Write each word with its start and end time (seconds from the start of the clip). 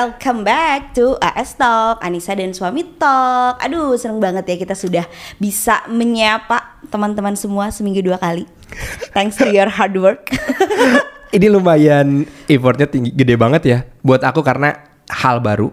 welcome 0.00 0.48
back 0.48 0.96
to 0.96 1.20
AS 1.20 1.60
Talk, 1.60 2.00
Anissa 2.00 2.32
dan 2.32 2.56
Suami 2.56 2.96
Talk. 2.96 3.60
Aduh, 3.60 4.00
seneng 4.00 4.16
banget 4.16 4.48
ya 4.48 4.56
kita 4.56 4.72
sudah 4.72 5.04
bisa 5.36 5.84
menyapa 5.92 6.80
teman-teman 6.88 7.36
semua 7.36 7.68
seminggu 7.68 8.00
dua 8.00 8.16
kali. 8.16 8.48
Thanks 9.12 9.36
to 9.36 9.52
your 9.52 9.68
hard 9.68 9.92
work. 10.00 10.32
Ini 11.36 11.52
lumayan 11.52 12.24
effortnya 12.48 12.88
tinggi, 12.88 13.12
gede 13.12 13.36
banget 13.36 13.62
ya 13.68 13.78
buat 14.00 14.24
aku 14.24 14.40
karena 14.40 14.72
hal 15.12 15.44
baru. 15.44 15.68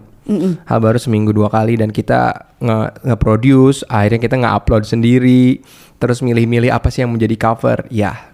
Hal 0.68 0.78
baru 0.84 1.00
seminggu 1.00 1.32
dua 1.32 1.48
kali 1.48 1.80
dan 1.80 1.88
kita 1.88 2.52
nge- 2.60 3.00
nge-produce, 3.08 3.80
akhirnya 3.88 4.20
kita 4.20 4.36
nge-upload 4.44 4.84
sendiri, 4.84 5.64
terus 5.96 6.20
milih-milih 6.20 6.68
apa 6.68 6.92
sih 6.92 7.00
yang 7.00 7.16
menjadi 7.16 7.32
cover. 7.40 7.88
Ya, 7.88 8.28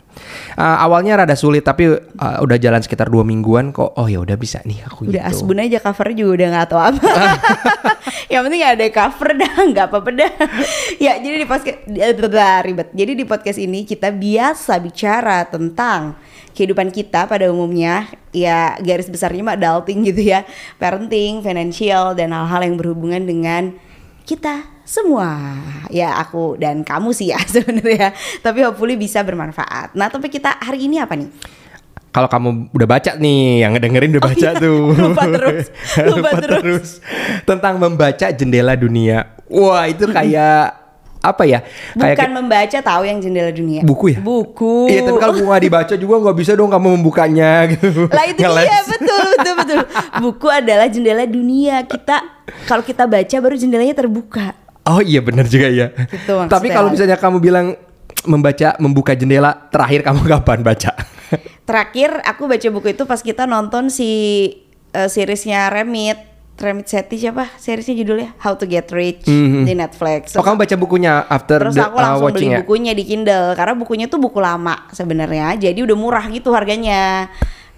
Uh, 0.54 0.76
awalnya 0.82 1.18
rada 1.18 1.34
sulit 1.34 1.66
tapi 1.66 1.90
uh, 1.98 2.36
udah 2.42 2.56
jalan 2.62 2.78
sekitar 2.78 3.10
dua 3.10 3.26
mingguan 3.26 3.74
kok. 3.74 3.94
Oh 3.98 4.06
ya 4.06 4.22
udah 4.22 4.38
bisa 4.38 4.62
nih 4.62 4.86
aku 4.86 5.10
Udah 5.10 5.26
gitu. 5.30 5.44
asbun 5.44 5.58
aja 5.62 5.78
covernya 5.82 6.16
juga 6.20 6.30
udah 6.36 6.48
gak 6.54 6.66
tahu 6.70 6.80
apa. 6.80 7.08
Yang 8.32 8.42
penting 8.48 8.62
ada 8.64 8.84
cover 8.90 9.30
dah, 9.36 9.54
nggak 9.74 9.86
apa-apa 9.90 10.10
dah. 10.14 10.32
ya 10.96 11.12
jadi 11.20 11.36
di 11.42 11.46
podcast 11.46 11.78
ribet. 12.64 12.88
Jadi 12.94 13.12
di 13.14 13.24
podcast 13.24 13.58
ini 13.60 13.84
kita 13.84 14.08
biasa 14.10 14.74
bicara 14.80 15.44
tentang 15.48 16.16
kehidupan 16.54 16.94
kita 16.94 17.26
pada 17.26 17.50
umumnya 17.50 18.06
ya 18.30 18.78
garis 18.78 19.10
besarnya 19.10 19.42
mah 19.42 19.58
adulting 19.58 20.06
gitu 20.06 20.22
ya 20.22 20.46
parenting 20.78 21.42
financial 21.42 22.14
dan 22.14 22.30
hal-hal 22.30 22.62
yang 22.62 22.78
berhubungan 22.78 23.26
dengan 23.26 23.62
kita 24.22 24.73
semua 24.84 25.56
ya 25.88 26.20
aku 26.20 26.60
dan 26.60 26.84
kamu 26.84 27.10
sih 27.10 27.32
ya 27.32 27.40
sebenarnya 27.54 28.12
tapi 28.44 28.60
hopefully 28.62 28.94
bisa 28.94 29.24
bermanfaat 29.24 29.96
nah 29.96 30.12
topik 30.12 30.36
kita 30.36 30.60
hari 30.60 30.86
ini 30.86 31.00
apa 31.00 31.16
nih 31.16 31.28
Kalau 32.14 32.30
kamu 32.30 32.70
udah 32.70 32.86
baca 32.86 33.18
nih, 33.18 33.66
yang 33.66 33.74
ngedengerin 33.74 34.14
udah 34.14 34.22
Oh 34.22 34.30
baca 34.30 34.48
iya, 34.54 34.54
tuh. 34.54 34.94
lupa 35.02 35.26
terus, 35.34 35.66
lupa 36.14 36.30
terus. 36.38 36.88
Tentang 37.42 37.74
membaca 37.74 38.30
jendela 38.30 38.78
dunia. 38.78 39.34
Wah, 39.50 39.90
itu 39.90 40.06
kayak 40.06 40.78
apa 41.18 41.42
ya? 41.42 41.66
Kayak 41.98 42.14
bukan 42.14 42.30
membaca 42.38 42.78
tahu 42.78 43.02
yang 43.02 43.18
jendela 43.18 43.50
dunia 43.50 43.82
buku 43.82 44.14
ya? 44.14 44.22
buku 44.22 44.92
Iya, 44.94 45.10
tapi 45.10 45.18
kalau 45.18 45.34
bunga 45.42 45.58
dibaca 45.58 45.94
juga 45.98 46.14
nggak 46.22 46.36
bisa 46.38 46.52
dong 46.54 46.70
kamu 46.70 46.88
membukanya 47.00 47.66
gitu. 47.74 48.06
lah 48.06 48.24
itu 48.30 48.40
Ngeles. 48.46 48.62
dia 48.62 48.78
betul 48.86 49.22
betul 49.34 49.54
betul 49.58 49.78
buku 50.22 50.48
adalah 50.52 50.86
jendela 50.86 51.24
dunia 51.26 51.82
kita 51.82 52.22
kalau 52.70 52.86
kita 52.86 53.08
baca 53.08 53.36
baru 53.40 53.56
jendelanya 53.56 53.96
terbuka 53.96 54.52
Oh 54.84 55.00
iya 55.00 55.20
benar 55.20 55.44
juga 55.44 55.66
ya. 55.66 55.88
Gitu. 55.90 56.34
Tapi 56.44 56.68
kalau 56.68 56.88
misalnya 56.88 57.16
kamu 57.16 57.38
bilang 57.38 57.72
membaca 58.24 58.76
membuka 58.76 59.12
jendela 59.12 59.68
terakhir 59.68 60.00
kamu 60.02 60.20
kapan 60.32 60.60
baca? 60.60 60.92
terakhir 61.64 62.20
aku 62.22 62.44
baca 62.44 62.68
buku 62.70 62.92
itu 62.92 63.04
pas 63.04 63.18
kita 63.18 63.44
nonton 63.44 63.88
si 63.88 64.10
eh, 64.92 65.08
seriesnya 65.08 65.66
Remit 65.66 66.20
Remit 66.54 66.86
Seti 66.86 67.16
siapa 67.16 67.50
seriesnya 67.56 67.96
judulnya 67.96 68.36
How 68.38 68.54
to 68.54 68.64
Get 68.64 68.86
Rich 68.88 69.26
Mhm. 69.26 69.64
di 69.64 69.74
Netflix 69.74 70.36
Oh 70.36 70.44
kamu 70.44 70.60
baca 70.60 70.76
bukunya 70.76 71.24
after 71.26 71.58
Terus 71.58 71.74
the, 71.74 71.82
aku 71.82 71.96
uh, 71.96 72.02
langsung 72.04 72.22
beli 72.22 72.30
watching 72.30 72.50
ya? 72.52 72.58
bukunya 72.62 72.92
di 72.92 73.02
Kindle 73.02 73.56
karena 73.56 73.74
bukunya 73.74 74.06
tuh 74.06 74.20
buku 74.20 74.38
lama 74.38 74.86
sebenarnya. 74.90 75.56
Jadi 75.58 75.80
udah 75.80 75.96
murah 75.96 76.24
gitu 76.28 76.52
harganya. 76.52 77.26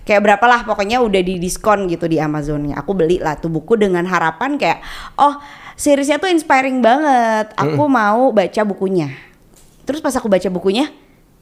Kayak 0.07 0.23
berapa 0.23 0.45
lah 0.47 0.61
pokoknya 0.63 1.03
udah 1.03 1.19
di 1.19 1.43
diskon 1.43 1.91
gitu 1.91 2.07
di 2.07 2.23
Amazonnya. 2.23 2.79
Aku 2.79 2.95
beli 2.95 3.19
lah 3.19 3.35
tuh 3.37 3.51
buku 3.51 3.75
dengan 3.75 4.07
harapan 4.07 4.55
kayak 4.55 4.79
oh 5.19 5.35
seriesnya 5.75 6.23
tuh 6.23 6.31
inspiring 6.31 6.79
banget. 6.79 7.51
Aku 7.59 7.91
mau 7.91 8.31
baca 8.31 8.63
bukunya. 8.63 9.11
Terus 9.83 9.99
pas 9.99 10.15
aku 10.15 10.31
baca 10.31 10.47
bukunya 10.47 10.95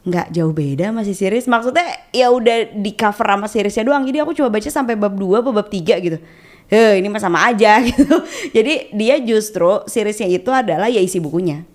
nggak 0.05 0.33
jauh 0.33 0.53
beda 0.53 0.89
masih 0.89 1.13
series. 1.13 1.45
Maksudnya 1.45 1.85
ya 2.09 2.33
udah 2.33 2.73
di 2.73 2.97
cover 2.97 3.25
sama 3.37 3.45
seriesnya 3.45 3.85
doang. 3.85 4.01
Jadi 4.01 4.17
aku 4.21 4.33
coba 4.33 4.57
baca 4.57 4.69
sampai 4.69 4.97
bab 4.97 5.13
2 5.13 5.45
atau 5.45 5.53
bab 5.53 5.69
3 5.69 6.01
gitu. 6.01 6.17
Eh 6.65 6.97
ini 6.97 7.05
mah 7.09 7.21
sama 7.21 7.45
aja 7.45 7.77
gitu. 7.89 8.17
Jadi 8.49 8.97
dia 8.97 9.21
justru 9.21 9.85
seriesnya 9.85 10.25
itu 10.25 10.49
adalah 10.49 10.89
ya 10.89 11.01
isi 11.01 11.21
bukunya. 11.21 11.65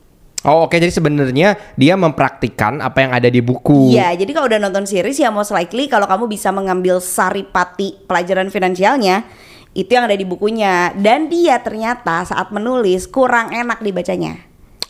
Oh 0.41 0.65
oke 0.65 0.73
jadi 0.81 0.89
sebenarnya 0.89 1.61
dia 1.77 2.01
mempraktikkan 2.01 2.81
apa 2.81 3.05
yang 3.05 3.13
ada 3.13 3.29
di 3.29 3.45
buku. 3.45 3.93
Iya, 3.93 4.17
jadi 4.17 4.33
kalau 4.33 4.49
udah 4.49 4.57
nonton 4.57 4.89
series 4.89 5.21
ya 5.21 5.29
most 5.29 5.53
likely 5.53 5.85
kalau 5.85 6.09
kamu 6.09 6.33
bisa 6.33 6.49
mengambil 6.49 6.97
saripati 6.97 8.01
pelajaran 8.09 8.49
finansialnya 8.49 9.29
itu 9.77 9.93
yang 9.93 10.09
ada 10.09 10.17
di 10.17 10.25
bukunya 10.25 10.97
dan 10.97 11.29
dia 11.29 11.61
ternyata 11.61 12.25
saat 12.25 12.49
menulis 12.57 13.05
kurang 13.05 13.53
enak 13.53 13.85
dibacanya. 13.85 14.41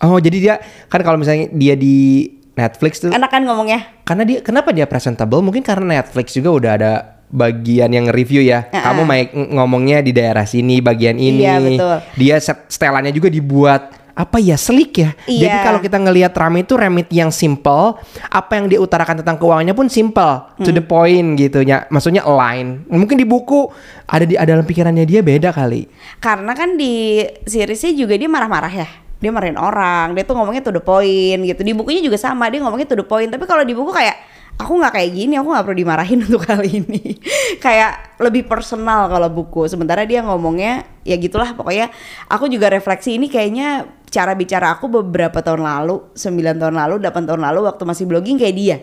Oh 0.06 0.22
jadi 0.22 0.39
dia 0.39 0.55
kan 0.87 1.03
kalau 1.03 1.19
misalnya 1.19 1.50
dia 1.50 1.75
di 1.75 2.31
Netflix 2.55 3.03
tuh 3.03 3.10
Enak 3.10 3.31
kan 3.31 3.43
ngomongnya? 3.43 4.03
karena 4.06 4.22
dia 4.27 4.39
kenapa 4.43 4.71
dia 4.71 4.87
presentable 4.87 5.43
mungkin 5.43 5.62
karena 5.66 5.99
Netflix 5.99 6.34
juga 6.34 6.50
udah 6.50 6.72
ada 6.78 6.93
bagian 7.31 7.91
yang 7.94 8.10
review 8.10 8.43
ya. 8.43 8.66
Uh-uh. 8.71 8.83
Kamu 8.83 9.03
main 9.06 9.27
ngomongnya 9.55 10.03
di 10.03 10.10
daerah 10.10 10.43
sini 10.43 10.83
bagian 10.83 11.15
ini. 11.15 11.47
Iya, 11.47 11.56
betul. 11.62 11.97
Dia 12.19 12.37
set- 12.43 12.66
setelannya 12.66 13.15
juga 13.15 13.31
dibuat 13.31 14.00
apa 14.15 14.37
ya 14.38 14.56
selik 14.59 14.93
ya. 14.98 15.10
Iya. 15.25 15.41
Jadi 15.47 15.56
kalau 15.62 15.78
kita 15.81 15.97
ngelihat 16.00 16.32
Rame 16.34 16.62
itu 16.62 16.75
remit 16.75 17.09
yang 17.10 17.31
simple, 17.31 17.98
apa 18.28 18.53
yang 18.59 18.66
dia 18.66 18.78
utarakan 18.78 19.22
tentang 19.22 19.37
keuangannya 19.38 19.75
pun 19.75 19.87
simple, 19.87 20.56
to 20.60 20.71
Hmm. 20.71 20.76
the 20.76 20.84
point 20.84 21.28
gitu 21.38 21.62
ya. 21.62 21.87
Maksudnya 21.88 22.26
align. 22.26 22.84
Mungkin 22.91 23.16
di 23.16 23.26
buku 23.26 23.71
ada 24.06 24.25
di 24.26 24.34
ada 24.34 24.54
dalam 24.54 24.66
pikirannya 24.66 25.06
dia 25.06 25.21
beda 25.22 25.54
kali. 25.54 25.87
Karena 26.19 26.53
kan 26.53 26.75
di 26.75 27.22
seriesnya 27.47 27.94
juga 27.94 28.19
dia 28.19 28.26
marah-marah 28.26 28.72
ya. 28.72 28.88
Dia 29.21 29.28
marahin 29.28 29.60
orang, 29.60 30.16
dia 30.16 30.25
tuh 30.25 30.32
ngomongnya 30.32 30.65
to 30.65 30.72
the 30.72 30.81
point 30.81 31.44
gitu. 31.44 31.60
Di 31.60 31.77
bukunya 31.77 32.00
juga 32.00 32.16
sama, 32.16 32.48
dia 32.48 32.65
ngomongnya 32.65 32.88
to 32.88 32.97
the 32.97 33.04
point. 33.04 33.28
Tapi 33.28 33.44
kalau 33.44 33.60
di 33.62 33.77
buku 33.77 33.92
kayak 33.92 34.16
aku 34.60 34.72
nggak 34.76 34.93
kayak 34.93 35.10
gini, 35.10 35.34
aku 35.34 35.48
nggak 35.48 35.65
perlu 35.65 35.78
dimarahin 35.81 36.19
untuk 36.28 36.44
kali 36.44 36.84
ini. 36.84 37.16
kayak 37.59 38.21
lebih 38.21 38.44
personal 38.44 39.09
kalau 39.09 39.32
buku. 39.32 39.65
Sementara 39.66 40.04
dia 40.04 40.21
ngomongnya 40.21 40.84
ya 41.03 41.16
gitulah 41.16 41.56
pokoknya. 41.56 41.88
Aku 42.28 42.47
juga 42.47 42.69
refleksi 42.69 43.16
ini 43.16 43.26
kayaknya 43.26 43.88
cara 44.10 44.34
bicara 44.34 44.76
aku 44.76 44.91
beberapa 44.91 45.41
tahun 45.41 45.65
lalu, 45.65 46.12
9 46.12 46.60
tahun 46.60 46.75
lalu, 46.76 47.00
8 47.00 47.28
tahun 47.28 47.41
lalu 47.41 47.60
waktu 47.65 47.82
masih 47.82 48.04
blogging 48.04 48.37
kayak 48.37 48.56
dia. 48.56 48.76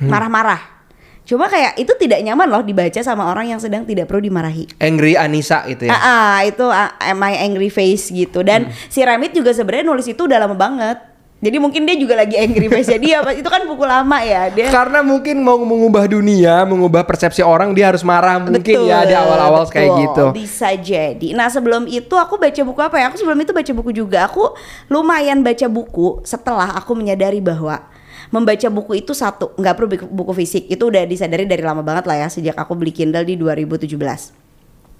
Marah-marah. 0.00 0.80
Cuma 1.20 1.46
kayak 1.46 1.76
itu 1.78 1.92
tidak 1.94 2.24
nyaman 2.24 2.48
loh 2.48 2.64
dibaca 2.64 2.96
sama 3.04 3.28
orang 3.30 3.52
yang 3.52 3.60
sedang 3.60 3.84
tidak 3.84 4.08
perlu 4.08 4.24
dimarahi. 4.24 4.66
Angry 4.80 5.14
Anissa 5.14 5.62
gitu 5.68 5.86
ya. 5.86 5.92
Ah, 5.92 6.00
ah, 6.00 6.36
itu 6.42 6.64
ah, 6.64 6.90
my 7.12 7.36
angry 7.38 7.68
face 7.68 8.08
gitu. 8.10 8.40
Dan 8.40 8.66
Hmm. 8.66 8.74
si 8.88 9.04
Remit 9.04 9.30
juga 9.30 9.52
sebenarnya 9.52 9.86
nulis 9.86 10.08
itu 10.08 10.26
udah 10.26 10.38
lama 10.40 10.56
banget. 10.56 10.98
Jadi 11.40 11.56
mungkin 11.56 11.88
dia 11.88 11.96
juga 11.96 12.20
lagi 12.20 12.36
angry 12.36 12.68
face 12.68 13.00
dia. 13.00 13.24
Itu 13.40 13.48
kan 13.48 13.64
buku 13.64 13.80
lama 13.88 14.20
ya. 14.20 14.52
Dia 14.52 14.68
Karena 14.68 15.00
mungkin 15.00 15.40
mau 15.40 15.56
mengubah 15.56 16.04
dunia, 16.04 16.68
mengubah 16.68 17.08
persepsi 17.08 17.40
orang, 17.40 17.72
dia 17.72 17.88
harus 17.88 18.04
marah 18.04 18.36
mungkin 18.36 18.84
ya 18.84 19.08
di 19.08 19.16
awal-awal 19.16 19.64
betul. 19.64 19.72
kayak 19.72 19.90
gitu. 20.04 20.24
Bisa 20.36 20.68
jadi. 20.76 21.28
Nah 21.32 21.48
sebelum 21.48 21.88
itu 21.88 22.12
aku 22.12 22.36
baca 22.36 22.60
buku 22.60 22.80
apa 22.84 22.96
ya? 23.00 23.08
Aku 23.08 23.16
sebelum 23.16 23.40
itu 23.40 23.56
baca 23.56 23.72
buku 23.72 23.90
juga. 23.96 24.28
Aku 24.28 24.52
lumayan 24.92 25.40
baca 25.40 25.64
buku 25.64 26.20
setelah 26.28 26.76
aku 26.76 26.92
menyadari 26.92 27.40
bahwa 27.40 27.88
membaca 28.28 28.68
buku 28.68 29.00
itu 29.00 29.16
satu 29.16 29.56
nggak 29.56 29.74
perlu 29.74 29.88
buku- 29.90 30.12
buku 30.12 30.32
fisik 30.44 30.68
itu 30.70 30.86
udah 30.86 31.02
disadari 31.08 31.48
dari 31.48 31.64
lama 31.66 31.82
banget 31.82 32.06
lah 32.06 32.20
ya 32.20 32.28
sejak 32.30 32.54
aku 32.54 32.76
beli 32.76 32.92
Kindle 32.92 33.24
di 33.24 33.40
2017. 33.40 33.96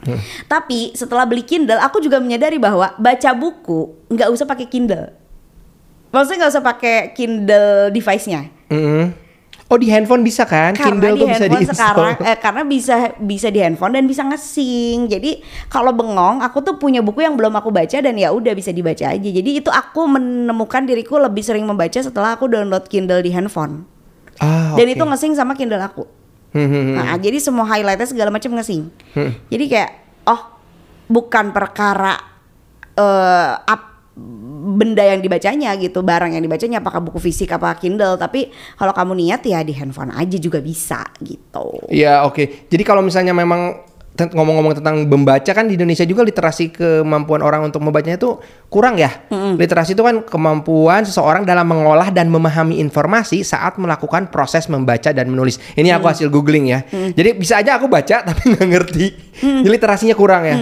Hmm. 0.01 0.17
Tapi 0.49 0.97
setelah 0.97 1.29
beli 1.29 1.45
Kindle 1.45 1.77
aku 1.85 2.01
juga 2.01 2.17
menyadari 2.17 2.57
bahwa 2.57 2.97
baca 2.97 3.31
buku 3.37 4.09
nggak 4.09 4.29
usah 4.33 4.49
pakai 4.49 4.65
Kindle. 4.65 5.20
Maksudnya 6.11 6.47
nggak 6.47 6.53
usah 6.53 6.65
pakai 6.65 6.97
Kindle 7.15 7.95
device-nya. 7.95 8.51
Mm. 8.71 9.31
Oh 9.71 9.79
di 9.79 9.87
handphone 9.87 10.27
bisa 10.27 10.43
kan? 10.51 10.75
Karena 10.75 10.91
Kindle 10.99 11.15
di 11.15 11.21
tuh 11.23 11.29
bisa 11.31 11.39
handphone 11.39 11.63
diinstal. 11.63 11.79
sekarang 11.79 12.15
eh, 12.27 12.39
karena 12.43 12.63
bisa 12.67 12.95
bisa 13.23 13.49
di 13.55 13.61
handphone 13.63 13.95
dan 13.95 14.05
bisa 14.11 14.27
ngesing. 14.27 15.07
Jadi 15.07 15.47
kalau 15.71 15.95
bengong 15.95 16.43
aku 16.43 16.59
tuh 16.67 16.75
punya 16.75 16.99
buku 17.07 17.23
yang 17.23 17.39
belum 17.39 17.55
aku 17.55 17.71
baca 17.71 18.03
dan 18.03 18.19
ya 18.19 18.35
udah 18.35 18.51
bisa 18.59 18.75
dibaca 18.75 19.07
aja. 19.07 19.29
Jadi 19.31 19.63
itu 19.63 19.71
aku 19.71 20.11
menemukan 20.11 20.83
diriku 20.83 21.23
lebih 21.23 21.47
sering 21.47 21.63
membaca 21.63 22.03
setelah 22.03 22.35
aku 22.35 22.51
download 22.51 22.91
Kindle 22.91 23.23
di 23.23 23.31
handphone. 23.31 23.87
Ah, 24.43 24.75
Dan 24.75 24.91
itu 24.91 25.07
ngesing 25.07 25.39
sama 25.39 25.55
Kindle 25.55 25.79
aku. 25.79 26.03
Hmm, 26.51 26.67
hmm, 26.67 26.83
hmm. 26.91 26.95
Nah, 26.99 27.15
jadi 27.23 27.39
semua 27.39 27.63
highlightnya 27.71 28.11
segala 28.11 28.35
macam 28.35 28.51
ngesing. 28.59 28.91
Hmm. 29.15 29.39
Jadi 29.55 29.65
kayak 29.71 29.91
oh 30.27 30.51
bukan 31.07 31.55
perkara 31.55 32.19
eh 32.99 33.55
ap- 33.55 33.90
benda 34.61 35.03
yang 35.03 35.21
dibacanya 35.21 35.75
gitu, 35.81 36.05
barang 36.05 36.37
yang 36.37 36.45
dibacanya 36.45 36.79
apakah 36.85 37.01
buku 37.03 37.19
fisik 37.19 37.51
apa 37.53 37.75
Kindle, 37.81 38.17
tapi 38.21 38.53
kalau 38.77 38.93
kamu 38.95 39.13
niat 39.19 39.43
ya 39.45 39.61
di 39.65 39.75
handphone 39.75 40.13
aja 40.15 40.37
juga 40.37 40.61
bisa 40.63 41.03
gitu. 41.21 41.91
Ya 41.91 42.23
oke. 42.25 42.69
Jadi 42.69 42.83
kalau 42.87 43.03
misalnya 43.03 43.35
memang 43.35 43.90
ngomong-ngomong 44.19 44.77
tentang 44.77 45.09
membaca 45.09 45.49
kan 45.55 45.65
di 45.65 45.81
Indonesia 45.81 46.05
juga 46.05 46.21
literasi 46.27 46.75
kemampuan 46.75 47.41
orang 47.41 47.65
untuk 47.65 47.81
membacanya 47.81 48.21
itu 48.21 48.37
kurang 48.69 49.01
ya. 49.01 49.09
Literasi 49.31 49.97
itu 49.97 50.03
kan 50.05 50.21
kemampuan 50.27 51.09
seseorang 51.09 51.49
dalam 51.49 51.65
mengolah 51.65 52.13
dan 52.13 52.29
memahami 52.29 52.83
informasi 52.85 53.41
saat 53.41 53.81
melakukan 53.81 54.29
proses 54.29 54.69
membaca 54.69 55.15
dan 55.15 55.31
menulis. 55.31 55.57
Ini 55.73 55.97
aku 55.97 56.11
hasil 56.11 56.29
googling 56.29 56.69
ya. 56.69 56.85
Jadi 56.91 57.39
bisa 57.39 57.65
aja 57.65 57.81
aku 57.81 57.89
baca 57.89 58.21
tapi 58.29 58.53
nggak 58.53 58.69
ngerti. 58.69 59.07
Jadi 59.41 59.71
literasinya 59.71 60.13
kurang 60.13 60.43
ya. 60.45 60.57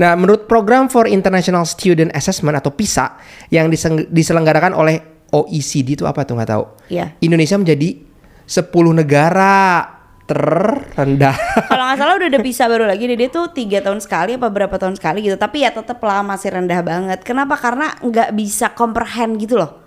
Nah 0.00 0.18
menurut 0.18 0.50
program 0.50 0.90
for 0.90 1.06
International 1.06 1.62
Student 1.62 2.10
Assessment 2.10 2.58
atau 2.58 2.74
PISA 2.74 3.22
yang 3.54 3.70
diselenggarakan 4.10 4.74
oleh 4.74 4.98
OECD 5.30 5.94
itu 5.98 6.04
apa 6.08 6.26
tuh 6.26 6.38
nggak 6.38 6.50
tahu. 6.50 6.64
Iya. 6.90 7.14
Indonesia 7.22 7.54
menjadi 7.54 8.02
10 8.46 8.70
negara 8.94 9.95
terendah. 10.26 11.38
Kalau 11.70 11.84
nggak 11.86 11.98
salah 12.02 12.14
udah 12.18 12.28
ada 12.28 12.40
bisa 12.42 12.66
baru 12.66 12.84
lagi 12.84 13.06
deh 13.06 13.16
dia 13.16 13.30
tuh 13.30 13.54
tiga 13.54 13.78
tahun 13.78 14.02
sekali 14.02 14.34
apa 14.34 14.50
berapa 14.50 14.74
tahun 14.74 14.98
sekali 14.98 15.22
gitu. 15.22 15.38
Tapi 15.38 15.62
ya 15.62 15.70
tetep 15.70 16.02
lah 16.02 16.26
masih 16.26 16.52
rendah 16.52 16.82
banget. 16.82 17.22
Kenapa? 17.22 17.54
Karena 17.54 17.94
nggak 18.02 18.34
bisa 18.34 18.74
comprehend 18.74 19.38
gitu 19.38 19.56
loh. 19.56 19.78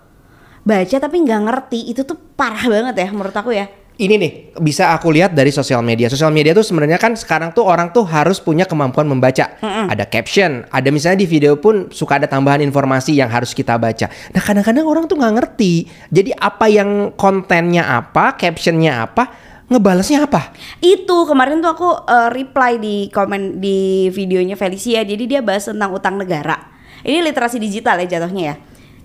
Baca 0.64 0.96
tapi 0.96 1.16
nggak 1.24 1.40
ngerti 1.44 1.92
itu 1.92 2.04
tuh 2.04 2.16
parah 2.36 2.64
banget 2.68 2.96
ya 2.96 3.08
menurut 3.12 3.36
aku 3.36 3.52
ya. 3.52 3.68
Ini 4.00 4.16
nih 4.16 4.32
bisa 4.64 4.96
aku 4.96 5.12
lihat 5.12 5.36
dari 5.36 5.52
sosial 5.52 5.84
media. 5.84 6.08
Sosial 6.08 6.32
media 6.32 6.56
tuh 6.56 6.64
sebenarnya 6.64 6.96
kan 6.96 7.12
sekarang 7.12 7.52
tuh 7.52 7.68
orang 7.68 7.92
tuh 7.92 8.08
harus 8.08 8.40
punya 8.40 8.64
kemampuan 8.64 9.04
membaca. 9.04 9.60
Ada 9.60 10.08
caption, 10.08 10.64
ada 10.72 10.88
misalnya 10.88 11.20
di 11.20 11.28
video 11.28 11.60
pun 11.60 11.92
suka 11.92 12.16
ada 12.16 12.24
tambahan 12.24 12.64
informasi 12.64 13.12
yang 13.20 13.28
harus 13.28 13.52
kita 13.52 13.76
baca. 13.76 14.08
Nah 14.08 14.40
kadang-kadang 14.40 14.88
orang 14.88 15.04
tuh 15.04 15.20
nggak 15.20 15.34
ngerti. 15.36 15.84
Jadi 16.08 16.32
apa 16.32 16.72
yang 16.72 17.12
kontennya 17.12 17.92
apa, 18.00 18.40
captionnya 18.40 19.04
apa, 19.04 19.49
ngebalesnya 19.70 20.26
apa? 20.26 20.50
Itu 20.82 21.24
kemarin 21.30 21.62
tuh 21.62 21.70
aku 21.70 21.88
uh, 22.04 22.28
reply 22.34 22.76
di 22.76 23.06
komen 23.08 23.62
di 23.62 24.10
videonya 24.10 24.58
Felicia. 24.58 25.06
Jadi 25.06 25.30
dia 25.30 25.40
bahas 25.40 25.70
tentang 25.70 25.94
utang 25.94 26.18
negara. 26.18 26.58
Ini 27.06 27.22
literasi 27.22 27.62
digital 27.62 28.02
ya 28.04 28.18
jatuhnya 28.18 28.44
ya. 28.52 28.54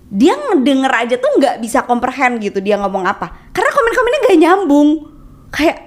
Dia 0.06 0.34
ngedenger 0.34 0.92
aja 0.92 1.14
tuh 1.16 1.38
nggak 1.38 1.62
bisa 1.62 1.86
comprehend 1.86 2.42
gitu 2.42 2.58
dia 2.58 2.76
ngomong 2.82 3.06
apa. 3.06 3.50
Karena 3.54 3.70
komen-komennya 3.70 4.20
nggak 4.26 4.38
nyambung. 4.42 4.88
Kayak 5.54 5.78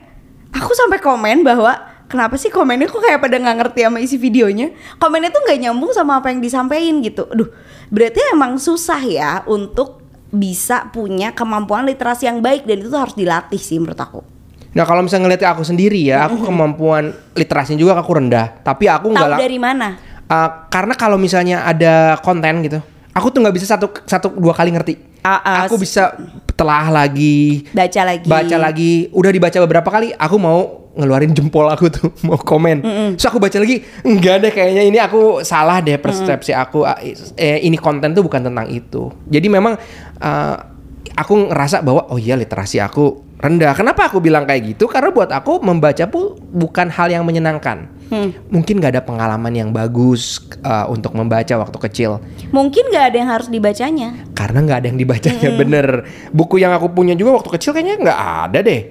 aku 0.56 0.72
sampai 0.72 1.00
komen 1.04 1.44
bahwa 1.44 1.76
kenapa 2.08 2.40
sih 2.40 2.48
komennya 2.50 2.88
kok 2.88 3.04
kayak 3.04 3.20
pada 3.20 3.36
nggak 3.36 3.58
ngerti 3.60 3.80
sama 3.84 4.00
isi 4.00 4.16
videonya. 4.16 4.72
Komennya 4.96 5.30
tuh 5.30 5.44
nggak 5.44 5.60
nyambung 5.60 5.92
sama 5.92 6.24
apa 6.24 6.32
yang 6.32 6.40
disampaikan 6.40 7.04
gitu. 7.04 7.28
Aduh, 7.28 7.52
berarti 7.92 8.20
emang 8.32 8.56
susah 8.56 9.04
ya 9.04 9.44
untuk 9.44 10.00
bisa 10.32 10.88
punya 10.94 11.36
kemampuan 11.36 11.84
literasi 11.84 12.30
yang 12.32 12.40
baik 12.40 12.64
dan 12.64 12.80
itu 12.80 12.88
tuh 12.88 13.02
harus 13.02 13.16
dilatih 13.18 13.60
sih 13.60 13.76
menurut 13.76 14.00
aku. 14.00 14.39
Nah 14.70 14.86
kalau 14.86 15.02
misalnya 15.02 15.26
ngeliat 15.30 15.44
aku 15.50 15.66
sendiri 15.66 15.98
ya, 15.98 16.30
aku 16.30 16.46
kemampuan 16.46 17.10
literasinya 17.34 17.80
juga 17.80 17.98
aku 17.98 18.12
rendah. 18.22 18.62
Tapi 18.62 18.86
aku 18.86 19.10
nggak 19.10 19.30
Tahu 19.38 19.42
dari 19.42 19.58
mana? 19.58 19.88
Uh, 20.30 20.50
karena 20.70 20.94
kalau 20.94 21.18
misalnya 21.18 21.66
ada 21.66 22.22
konten 22.22 22.62
gitu, 22.62 22.78
aku 23.10 23.34
tuh 23.34 23.42
nggak 23.42 23.56
bisa 23.58 23.66
satu 23.66 23.90
satu 24.06 24.30
dua 24.38 24.54
kali 24.54 24.70
ngerti. 24.70 24.94
Ah, 25.20 25.42
ah, 25.44 25.58
aku 25.68 25.76
bisa 25.76 26.16
telah 26.56 26.88
lagi, 26.88 27.68
Baca 27.76 28.02
lagi. 28.08 28.24
baca 28.30 28.56
lagi. 28.56 28.94
Udah 29.12 29.32
dibaca 29.36 29.58
beberapa 29.60 29.90
kali, 29.92 30.16
aku 30.16 30.36
mau 30.40 30.88
ngeluarin 30.96 31.36
jempol 31.36 31.68
aku 31.68 31.92
tuh 31.92 32.08
mau 32.28 32.40
komen. 32.40 32.80
Terus 33.20 33.28
aku 33.28 33.36
baca 33.42 33.58
lagi, 33.60 33.84
enggak 34.08 34.48
deh 34.48 34.52
kayaknya 34.54 34.84
ini 34.86 34.96
aku 35.02 35.44
salah 35.44 35.84
deh 35.84 36.00
persepsi 36.00 36.56
aku. 36.56 36.88
Ah, 36.88 37.02
Eh, 37.36 37.68
ini 37.68 37.76
konten 37.76 38.16
tuh 38.16 38.24
bukan 38.24 38.48
tentang 38.48 38.70
itu. 38.72 39.12
Jadi 39.28 39.48
memang 39.52 39.76
uh, 40.24 40.56
aku 41.20 41.52
ngerasa 41.52 41.84
bahwa 41.84 42.08
oh 42.14 42.20
iya 42.22 42.40
literasi 42.40 42.80
aku 42.80 43.29
rendah. 43.40 43.72
Kenapa 43.72 44.12
aku 44.12 44.20
bilang 44.20 44.44
kayak 44.44 44.76
gitu? 44.76 44.86
Karena 44.92 45.10
buat 45.16 45.32
aku 45.32 45.64
membaca 45.64 46.04
pun 46.12 46.36
bukan 46.52 46.92
hal 46.92 47.08
yang 47.08 47.24
menyenangkan. 47.24 47.88
Mungkin 48.50 48.82
gak 48.82 48.98
ada 48.98 49.04
pengalaman 49.06 49.54
yang 49.54 49.70
bagus 49.70 50.42
uh, 50.66 50.90
untuk 50.90 51.14
membaca 51.14 51.54
waktu 51.62 51.78
kecil. 51.90 52.18
Mungkin 52.50 52.90
nggak 52.90 53.06
ada 53.14 53.18
yang 53.22 53.30
harus 53.30 53.48
dibacanya. 53.54 54.18
Karena 54.34 54.66
nggak 54.66 54.78
ada 54.82 54.88
yang 54.90 55.00
dibacanya 55.00 55.50
bener. 55.62 55.88
Buku 56.34 56.58
yang 56.58 56.74
aku 56.74 56.90
punya 56.90 57.14
juga 57.14 57.38
waktu 57.38 57.50
kecil 57.54 57.72
kayaknya 57.78 58.02
nggak 58.02 58.20
ada 58.50 58.60
deh. 58.66 58.82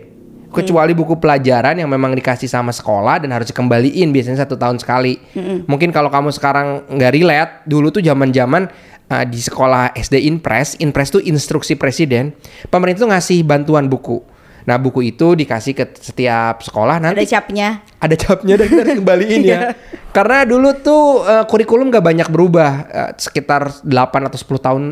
Kecuali 0.48 0.96
buku 0.96 1.20
pelajaran 1.20 1.76
yang 1.76 1.90
memang 1.92 2.16
dikasih 2.16 2.48
sama 2.48 2.72
sekolah 2.72 3.20
dan 3.20 3.34
harus 3.36 3.52
dikembaliin 3.52 4.08
biasanya 4.14 4.46
satu 4.46 4.56
tahun 4.56 4.80
sekali. 4.80 5.20
Mungkin 5.66 5.92
kalau 5.92 6.08
kamu 6.08 6.32
sekarang 6.32 6.88
nggak 6.88 7.12
relate, 7.12 7.52
dulu 7.68 7.92
tuh 7.92 8.00
zaman-zaman 8.00 8.70
uh, 9.12 9.24
di 9.28 9.40
sekolah 9.42 9.92
SD 9.92 10.24
Inpres, 10.24 10.78
Inpres 10.80 11.12
tuh 11.12 11.20
instruksi 11.20 11.74
presiden, 11.74 12.32
pemerintah 12.72 13.04
tuh 13.04 13.10
ngasih 13.12 13.44
bantuan 13.44 13.90
buku. 13.90 14.37
Nah 14.68 14.76
buku 14.76 15.00
itu 15.08 15.32
dikasih 15.32 15.72
ke 15.72 15.96
setiap 15.96 16.60
sekolah 16.60 17.00
Ada 17.00 17.16
nanti 17.16 17.24
capnya. 17.24 17.80
ada 17.96 18.12
capnya 18.12 18.54
dan 18.60 18.66
kita 18.68 18.82
kembaliin 19.00 19.42
ya. 19.42 19.72
Karena 20.12 20.44
dulu 20.44 20.76
tuh 20.76 21.24
eh, 21.24 21.44
kurikulum 21.48 21.88
gak 21.88 22.04
banyak 22.04 22.28
berubah, 22.28 22.70
Eh, 22.84 23.10
sekitar 23.16 23.80
8 23.80 24.28
atau 24.28 24.36
10 24.36 24.60
tahun. 24.60 24.82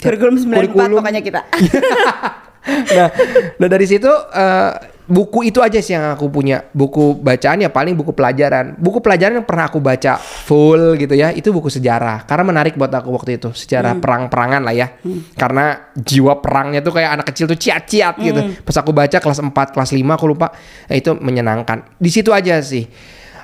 Kurikulum 0.00 0.34
94 0.40 0.56
Kurikulum. 0.56 0.90
pokoknya 0.96 1.20
kita. 1.20 1.40
nah, 2.96 3.08
nah 3.56 3.68
dari 3.68 3.84
situ 3.84 4.08
eh, 4.32 4.72
buku 5.08 5.48
itu 5.48 5.64
aja 5.64 5.80
sih 5.80 5.96
yang 5.96 6.14
aku 6.14 6.28
punya. 6.28 6.68
Buku 6.70 7.16
bacaan 7.16 7.64
ya 7.64 7.72
paling 7.72 7.96
buku 7.96 8.12
pelajaran. 8.12 8.76
Buku 8.76 9.00
pelajaran 9.00 9.40
yang 9.40 9.48
pernah 9.48 9.66
aku 9.66 9.80
baca 9.80 10.20
full 10.20 10.94
gitu 11.00 11.16
ya, 11.16 11.32
itu 11.32 11.48
buku 11.50 11.72
sejarah. 11.72 12.28
Karena 12.28 12.44
menarik 12.44 12.76
buat 12.76 12.92
aku 12.92 13.10
waktu 13.16 13.40
itu, 13.40 13.50
sejarah 13.56 13.96
perang-perangan 13.98 14.62
lah 14.62 14.74
ya. 14.76 14.86
Karena 15.34 15.90
jiwa 15.96 16.38
perangnya 16.44 16.84
tuh 16.84 16.92
kayak 16.94 17.10
anak 17.18 17.26
kecil 17.32 17.48
tuh 17.48 17.58
ciat-ciat 17.58 18.14
gitu. 18.20 18.40
Pas 18.62 18.76
aku 18.76 18.92
baca 18.92 19.16
kelas 19.16 19.40
4, 19.40 19.50
kelas 19.74 19.90
5 19.96 20.04
aku 20.14 20.24
lupa, 20.28 20.52
ya 20.86 20.94
itu 21.00 21.16
menyenangkan. 21.16 21.96
Di 21.96 22.12
situ 22.12 22.30
aja 22.30 22.60
sih. 22.60 22.84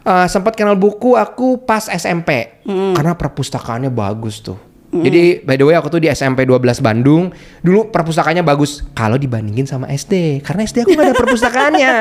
Eh, 0.04 0.26
sempat 0.28 0.52
kenal 0.52 0.76
buku 0.76 1.16
aku 1.16 1.64
pas 1.64 1.88
SMP 1.88 2.60
karena 2.92 3.16
perpustakaannya 3.16 3.88
bagus 3.88 4.44
tuh. 4.44 4.73
Jadi 4.94 5.42
by 5.42 5.58
the 5.58 5.66
way 5.66 5.74
aku 5.74 5.90
tuh 5.90 5.98
di 5.98 6.06
SMP 6.06 6.46
12 6.46 6.62
Bandung 6.78 7.34
dulu 7.60 7.90
perpustakaannya 7.90 8.46
bagus 8.46 8.86
kalau 8.94 9.18
dibandingin 9.18 9.66
sama 9.66 9.90
SD 9.90 10.38
karena 10.40 10.62
SD 10.62 10.86
aku 10.86 10.94
gak 10.94 11.06
ada 11.10 11.16
perpustakaannya. 11.16 11.92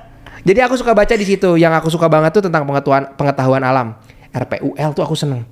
Jadi 0.48 0.60
aku 0.64 0.74
suka 0.74 0.96
baca 0.96 1.12
di 1.12 1.26
situ. 1.26 1.60
Yang 1.60 1.72
aku 1.76 1.88
suka 1.92 2.08
banget 2.08 2.32
tuh 2.32 2.48
tentang 2.48 2.64
pengetahuan 2.64 3.12
pengetahuan 3.14 3.60
alam. 3.60 4.00
RPUL 4.28 4.90
tuh 4.92 5.02
aku 5.02 5.12
seneng. 5.12 5.44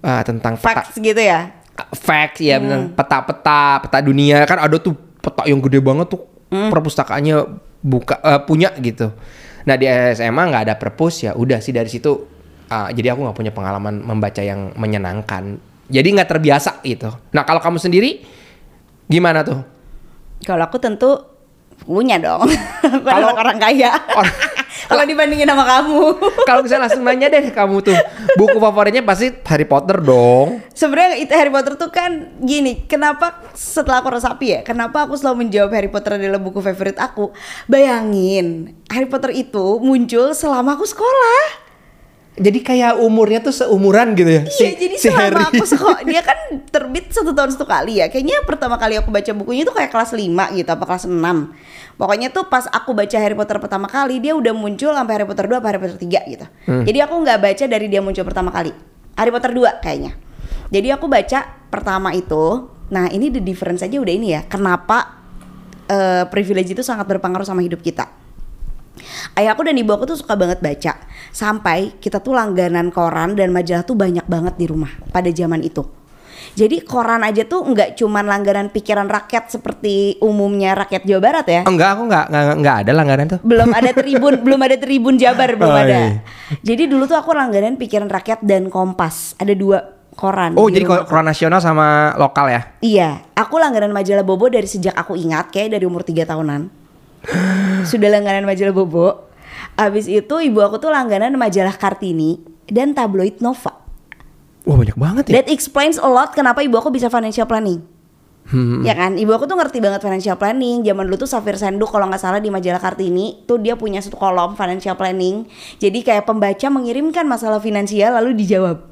Ah, 0.00 0.24
tentang 0.24 0.56
peta, 0.56 0.84
Facts 0.84 0.96
gitu 0.96 1.20
ya. 1.20 1.52
facts 1.94 2.42
ya 2.42 2.58
bener. 2.58 2.90
peta-peta 2.90 3.78
peta 3.78 3.98
dunia 4.02 4.42
kan 4.42 4.58
ada 4.58 4.82
tuh 4.82 4.98
peta 5.22 5.46
yang 5.46 5.62
gede 5.62 5.78
banget 5.78 6.10
tuh 6.10 6.26
perpustakaannya 6.50 7.36
buka 7.78 8.18
eh, 8.18 8.40
punya 8.42 8.74
gitu. 8.80 9.14
Nah 9.62 9.76
di 9.76 9.86
SMA 10.16 10.42
nggak 10.42 10.62
ada 10.66 10.74
perpus 10.74 11.22
ya 11.22 11.38
udah 11.38 11.62
sih 11.62 11.70
dari 11.70 11.86
situ 11.86 12.26
ah, 12.66 12.90
jadi 12.90 13.14
aku 13.14 13.22
nggak 13.22 13.36
punya 13.36 13.52
pengalaman 13.52 14.00
membaca 14.02 14.42
yang 14.42 14.72
menyenangkan. 14.74 15.60
Jadi 15.88 16.08
nggak 16.14 16.28
terbiasa 16.28 16.84
gitu. 16.84 17.08
Nah 17.32 17.42
kalau 17.42 17.58
kamu 17.58 17.80
sendiri 17.80 18.20
gimana 19.08 19.40
tuh? 19.40 19.60
Kalau 20.44 20.64
aku 20.68 20.76
tentu 20.76 21.16
punya 21.82 22.20
dong. 22.20 22.44
Kalau- 23.08 23.34
orang 23.42 23.58
kaya. 23.58 23.92
Or- 24.14 24.56
Kalau 24.88 25.04
dibandingin 25.04 25.44
sama 25.44 25.68
kamu. 25.68 26.00
kalau 26.48 26.64
misalnya 26.64 26.88
langsung 26.88 27.04
nanya 27.04 27.28
deh 27.28 27.52
kamu 27.52 27.84
tuh 27.84 27.98
buku 28.40 28.56
favoritnya 28.56 29.04
pasti 29.04 29.28
Harry 29.44 29.68
Potter 29.68 30.00
dong. 30.00 30.64
Sebenarnya 30.72 31.20
itu 31.20 31.28
Harry 31.36 31.52
Potter 31.52 31.76
tuh 31.76 31.92
kan 31.92 32.32
gini, 32.40 32.88
kenapa 32.88 33.36
setelah 33.52 34.00
aku 34.00 34.16
resapi 34.16 34.46
ya, 34.48 34.60
kenapa 34.64 35.04
aku 35.04 35.12
selalu 35.20 35.44
menjawab 35.44 35.76
Harry 35.76 35.92
Potter 35.92 36.16
adalah 36.16 36.40
buku 36.40 36.64
favorit 36.64 36.96
aku? 36.96 37.36
Bayangin, 37.68 38.80
Harry 38.88 39.04
Potter 39.04 39.36
itu 39.36 39.76
muncul 39.82 40.32
selama 40.32 40.80
aku 40.80 40.88
sekolah. 40.88 41.67
Jadi 42.38 42.58
kayak 42.62 43.02
umurnya 43.02 43.42
tuh 43.42 43.50
seumuran 43.50 44.14
gitu 44.14 44.30
ya. 44.30 44.42
Iya, 44.46 44.70
jadi 44.78 44.94
selama 44.94 45.50
aku 45.50 45.66
sekolah, 45.66 46.00
dia 46.10 46.22
kan 46.22 46.38
terbit 46.70 47.10
satu 47.10 47.34
tahun 47.34 47.50
satu 47.50 47.66
kali 47.66 47.98
ya. 47.98 48.06
Kayaknya 48.06 48.46
pertama 48.46 48.78
kali 48.78 48.94
aku 48.94 49.10
baca 49.10 49.30
bukunya 49.34 49.66
tuh 49.66 49.74
kayak 49.74 49.90
kelas 49.90 50.14
5 50.14 50.54
gitu, 50.54 50.70
apa 50.70 50.84
kelas 50.86 51.04
6. 51.10 51.18
Pokoknya 51.98 52.30
tuh 52.30 52.46
pas 52.46 52.70
aku 52.70 52.94
baca 52.94 53.16
Harry 53.18 53.34
Potter 53.34 53.58
pertama 53.58 53.90
kali, 53.90 54.22
dia 54.22 54.38
udah 54.38 54.54
muncul 54.54 54.94
sampai 54.94 55.12
Harry 55.18 55.26
Potter 55.26 55.50
2 55.50 55.58
apa 55.58 55.66
Harry 55.66 55.80
Potter 55.82 55.98
3 55.98 56.32
gitu. 56.32 56.46
Jadi 56.86 56.98
aku 57.02 57.14
nggak 57.26 57.38
baca 57.42 57.64
dari 57.66 57.86
dia 57.90 58.00
muncul 58.00 58.22
pertama 58.22 58.54
kali. 58.54 58.70
Harry 59.18 59.34
Potter 59.34 59.50
2 59.50 59.82
kayaknya. 59.82 60.14
Jadi 60.70 60.88
aku 60.94 61.10
baca 61.10 61.40
pertama 61.68 62.14
itu, 62.14 62.70
nah 62.94 63.10
ini 63.10 63.34
the 63.34 63.42
difference 63.42 63.82
aja 63.82 63.98
udah 63.98 64.14
ini 64.14 64.28
ya. 64.38 64.46
Kenapa 64.46 65.18
eh, 65.90 66.24
privilege 66.30 66.70
itu 66.76 66.86
sangat 66.86 67.08
berpengaruh 67.08 67.42
sama 67.42 67.66
hidup 67.66 67.82
kita. 67.82 68.17
Ayahku 69.34 69.62
dan 69.62 69.74
ibu 69.74 69.90
aku 69.90 70.04
tuh 70.04 70.16
suka 70.16 70.34
banget 70.34 70.58
baca 70.58 70.98
Sampai 71.28 71.96
kita 71.96 72.18
tuh 72.18 72.32
langganan 72.32 72.88
koran 72.88 73.32
dan 73.32 73.48
majalah 73.48 73.82
tuh 73.82 73.94
banyak 73.94 74.24
banget 74.24 74.54
di 74.54 74.64
rumah 74.64 74.90
pada 75.08 75.28
zaman 75.28 75.60
itu 75.60 75.82
Jadi 76.54 76.80
koran 76.80 77.20
aja 77.20 77.42
tuh 77.42 77.62
nggak 77.62 77.94
cuman 77.94 78.24
langganan 78.24 78.66
pikiran 78.68 79.06
rakyat 79.06 79.50
seperti 79.50 80.18
umumnya 80.18 80.74
rakyat 80.74 81.02
Jawa 81.02 81.20
Barat 81.20 81.46
ya 81.46 81.62
Enggak, 81.64 81.88
aku 81.92 82.02
enggak 82.04 82.24
enggak, 82.26 82.56
enggak 82.56 82.76
ada 82.78 82.92
langganan 82.92 83.26
tuh. 83.28 83.40
belum 83.42 83.70
ada 83.70 83.90
tribun 83.92 84.34
belum 84.46 84.60
ada 84.60 84.76
tribun 84.76 85.14
Jabar 85.16 85.50
belum 85.52 85.68
Oh, 85.68 85.78
ada 85.78 85.98
iya. 86.00 86.10
jadi 86.60 86.82
dulu 86.86 87.04
tuh 87.04 87.14
aku 87.14 87.30
langganan 87.32 87.74
pikiran 87.74 88.06
rakyat 88.06 88.42
dan 88.42 88.66
Kompas 88.68 89.34
ada 89.36 89.52
dua 89.52 89.78
koran 90.10 90.54
Oh, 90.54 90.66
di 90.66 90.78
jadi 90.78 90.86
rumah. 90.86 91.04
koran 91.04 91.26
nasional 91.26 91.58
sama 91.58 91.86
lokal 92.16 92.46
ya? 92.48 92.60
Iya, 92.80 93.08
aku 93.32 93.54
langganan 93.54 93.90
majalah 93.90 94.22
Bobo 94.22 94.46
dari 94.46 94.66
sejak 94.66 94.90
aku 94.92 95.14
ingat, 95.14 95.46
kayak 95.48 95.70
dari 95.72 95.84
umur 95.84 96.02
3 96.02 96.26
tahunan. 96.26 96.87
Sudah 97.90 98.08
langganan 98.12 98.44
majalah 98.46 98.74
Bobo. 98.74 99.28
Abis 99.78 100.10
itu 100.10 100.34
ibu 100.42 100.58
aku 100.62 100.82
tuh 100.82 100.90
langganan 100.90 101.34
majalah 101.38 101.74
Kartini 101.74 102.38
dan 102.66 102.94
tabloid 102.94 103.38
Nova. 103.38 103.78
Wah, 104.68 104.76
banyak 104.76 104.98
banget 104.98 105.24
ya. 105.30 105.32
That 105.40 105.48
explains 105.48 105.96
a 105.96 106.08
lot 106.10 106.36
kenapa 106.36 106.60
ibu 106.60 106.76
aku 106.76 106.92
bisa 106.92 107.08
financial 107.08 107.48
planning. 107.48 107.80
Hmm. 108.48 108.80
Ya 108.80 108.96
kan, 108.96 109.20
ibu 109.20 109.28
aku 109.32 109.44
tuh 109.44 109.60
ngerti 109.60 109.80
banget 109.80 110.00
financial 110.00 110.36
planning. 110.40 110.80
Zaman 110.80 111.04
dulu 111.04 111.20
tuh 111.20 111.28
Safir 111.28 111.60
Senduk 111.60 111.92
kalau 111.92 112.08
nggak 112.08 112.20
salah 112.20 112.40
di 112.40 112.48
majalah 112.48 112.80
Kartini 112.80 113.44
tuh 113.44 113.60
dia 113.60 113.76
punya 113.76 114.00
satu 114.00 114.16
kolom 114.16 114.56
financial 114.56 114.96
planning. 114.96 115.44
Jadi 115.80 116.00
kayak 116.00 116.24
pembaca 116.24 116.66
mengirimkan 116.72 117.28
masalah 117.28 117.60
finansial 117.60 118.16
lalu 118.16 118.36
dijawab. 118.36 118.88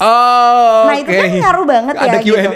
Oh, 0.00 0.88
Nah 0.88 0.96
itu 0.96 1.12
kan 1.12 1.28
ngaruh 1.28 1.66
banget 1.68 1.94
ya 2.00 2.08
Ada 2.08 2.18
gitu. 2.24 2.32
Q&A. 2.40 2.48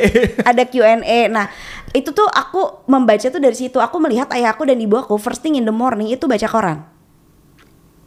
Ada 0.49 0.63
Q&A. 0.65 1.19
Nah 1.29 1.47
itu 1.95 2.11
tuh 2.11 2.27
aku 2.27 2.85
membaca 2.91 3.23
tuh 3.23 3.39
dari 3.39 3.55
situ. 3.55 3.79
Aku 3.79 4.03
melihat 4.03 4.27
ayahku 4.35 4.67
dan 4.67 4.77
ibu 4.83 4.99
aku 4.99 5.15
first 5.15 5.41
thing 5.41 5.55
in 5.55 5.63
the 5.63 5.71
morning 5.73 6.11
itu 6.11 6.27
baca 6.27 6.51
koran. 6.51 6.79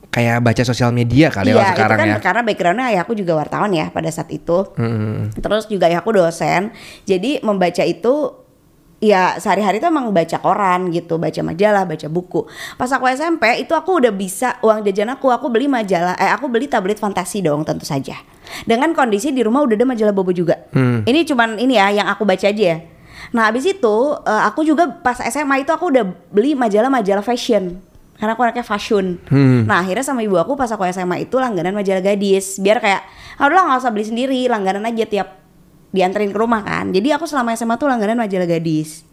kayak 0.08 0.42
baca 0.42 0.66
sosial 0.66 0.90
media 0.90 1.30
kali 1.30 1.54
ya 1.54 1.62
Iya, 1.62 1.62
itu 1.62 1.72
sekarang 1.78 1.98
kan 2.02 2.08
ya. 2.10 2.18
karena 2.18 2.42
backgroundnya 2.42 2.86
ayahku 2.90 3.14
juga 3.14 3.38
wartawan 3.38 3.70
ya 3.70 3.94
pada 3.94 4.10
saat 4.10 4.34
itu. 4.34 4.66
Hmm. 4.74 5.30
Terus 5.30 5.70
juga 5.70 5.86
ayahku 5.86 6.10
dosen. 6.10 6.74
Jadi 7.06 7.38
membaca 7.46 7.86
itu 7.86 8.34
ya 8.98 9.38
sehari-hari 9.38 9.78
tuh 9.78 9.94
emang 9.94 10.10
baca 10.10 10.42
koran 10.42 10.90
gitu, 10.90 11.22
baca 11.22 11.38
majalah, 11.46 11.86
baca 11.86 12.08
buku. 12.10 12.50
Pas 12.82 12.90
aku 12.90 13.06
SMP 13.14 13.62
itu 13.62 13.78
aku 13.78 14.02
udah 14.02 14.10
bisa 14.10 14.58
uang 14.66 14.82
jajan 14.90 15.14
aku, 15.14 15.30
aku 15.30 15.54
beli 15.54 15.70
majalah, 15.70 16.18
eh 16.18 16.34
aku 16.34 16.50
beli 16.50 16.66
tablet 16.66 16.98
fantasi 16.98 17.46
dong 17.46 17.62
tentu 17.62 17.86
saja. 17.86 18.18
Dengan 18.66 18.98
kondisi 18.98 19.30
di 19.30 19.46
rumah 19.46 19.62
udah 19.62 19.78
ada 19.78 19.86
majalah 19.86 20.18
bobo 20.18 20.34
juga. 20.34 20.66
Hmm. 20.74 21.06
Ini 21.06 21.30
cuman 21.30 21.62
ini 21.62 21.78
ya 21.78 21.94
yang 21.94 22.10
aku 22.10 22.26
baca 22.26 22.50
aja 22.50 22.64
ya. 22.74 22.78
Nah 23.36 23.52
habis 23.52 23.68
itu 23.68 23.96
eh, 24.24 24.42
aku 24.48 24.64
juga 24.64 24.88
pas 24.88 25.18
SMA 25.20 25.68
itu 25.68 25.72
aku 25.74 25.92
udah 25.92 26.06
beli 26.32 26.54
majalah-majalah 26.56 27.26
fashion. 27.26 27.80
Karena 28.18 28.34
aku 28.34 28.42
anaknya 28.42 28.66
fashion. 28.66 29.22
Hmm. 29.30 29.70
Nah 29.70 29.86
akhirnya 29.86 30.02
sama 30.02 30.26
ibu 30.26 30.42
aku 30.42 30.58
pas 30.58 30.70
aku 30.74 30.86
SMA 30.90 31.30
itu 31.30 31.38
langganan 31.38 31.78
majalah 31.78 32.02
gadis. 32.02 32.58
Biar 32.58 32.82
kayak, 32.82 33.06
udah 33.38 33.62
nggak 33.70 33.80
usah 33.86 33.94
beli 33.94 34.06
sendiri, 34.10 34.42
langganan 34.50 34.90
aja 34.90 35.06
tiap 35.06 35.38
dianterin 35.94 36.34
ke 36.34 36.38
rumah 36.38 36.66
kan. 36.66 36.90
Jadi 36.90 37.14
aku 37.14 37.30
selama 37.30 37.54
SMA 37.54 37.78
tuh 37.78 37.86
langganan 37.86 38.18
majalah 38.18 38.50
gadis. 38.50 39.06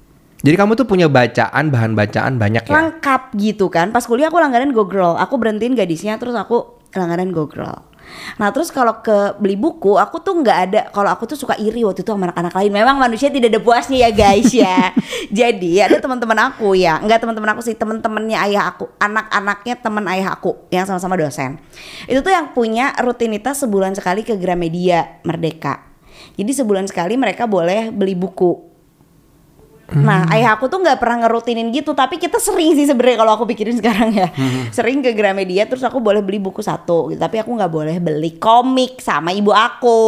Jadi 0.44 0.56
kamu 0.60 0.76
tuh 0.76 0.84
punya 0.84 1.08
bacaan, 1.08 1.72
bahan 1.72 1.96
bacaan 1.96 2.36
banyak 2.36 2.68
ya? 2.68 2.72
Lengkap 2.72 3.32
gitu 3.40 3.72
kan. 3.72 3.92
Pas 3.92 4.04
kuliah 4.04 4.28
aku 4.28 4.36
langganan 4.36 4.76
Go 4.76 4.84
Girl. 4.84 5.16
Aku 5.16 5.40
berhentiin 5.40 5.72
gadisnya 5.72 6.20
terus 6.20 6.36
aku 6.36 6.80
langganan 6.92 7.32
Go 7.32 7.48
Girl. 7.48 7.80
Nah 8.36 8.50
terus 8.50 8.74
kalau 8.74 9.00
ke 9.00 9.38
beli 9.38 9.54
buku 9.54 9.94
aku 9.94 10.20
tuh 10.20 10.34
nggak 10.42 10.58
ada 10.70 10.80
kalau 10.90 11.10
aku 11.12 11.24
tuh 11.30 11.38
suka 11.38 11.54
iri 11.56 11.86
waktu 11.86 12.02
itu 12.02 12.10
sama 12.10 12.30
anak-anak 12.30 12.54
lain. 12.54 12.70
Memang 12.74 12.96
manusia 12.98 13.30
tidak 13.30 13.54
ada 13.54 13.60
puasnya 13.62 14.08
ya 14.08 14.10
guys 14.10 14.50
ya. 14.50 14.90
Jadi 15.44 15.80
ada 15.80 15.96
teman-teman 16.02 16.38
aku 16.52 16.74
ya. 16.74 16.98
Nggak 17.00 17.22
teman-teman 17.22 17.50
aku 17.54 17.62
sih 17.62 17.76
teman-temannya 17.78 18.38
ayah 18.50 18.74
aku 18.74 18.90
anak-anaknya 18.98 19.74
teman 19.78 20.04
ayah 20.10 20.34
aku 20.34 20.56
yang 20.74 20.84
sama-sama 20.84 21.14
dosen. 21.14 21.62
Itu 22.10 22.20
tuh 22.20 22.34
yang 22.34 22.50
punya 22.52 22.92
rutinitas 23.00 23.62
sebulan 23.62 23.94
sekali 23.94 24.26
ke 24.26 24.34
Gramedia 24.34 25.22
Merdeka. 25.22 25.94
Jadi 26.34 26.50
sebulan 26.50 26.90
sekali 26.90 27.14
mereka 27.14 27.46
boleh 27.46 27.94
beli 27.94 28.18
buku 28.18 28.73
Nah, 29.92 30.24
ayah 30.32 30.56
aku 30.56 30.72
tuh 30.72 30.80
nggak 30.80 30.96
pernah 30.96 31.28
ngerutinin 31.28 31.68
gitu, 31.68 31.92
tapi 31.92 32.16
kita 32.16 32.40
sering 32.40 32.72
sih 32.72 32.88
sebenarnya 32.88 33.20
kalau 33.20 33.32
aku 33.36 33.44
pikirin 33.44 33.76
sekarang 33.84 34.16
ya. 34.16 34.32
Sering 34.72 35.04
ke 35.04 35.12
Gramedia 35.12 35.68
terus 35.68 35.84
aku 35.84 36.00
boleh 36.00 36.24
beli 36.24 36.40
buku 36.40 36.64
satu, 36.64 37.12
gitu. 37.12 37.20
tapi 37.20 37.36
aku 37.36 37.52
nggak 37.52 37.68
boleh 37.68 37.96
beli 38.00 38.40
komik 38.40 39.04
sama 39.04 39.36
ibu 39.36 39.52
aku. 39.52 40.00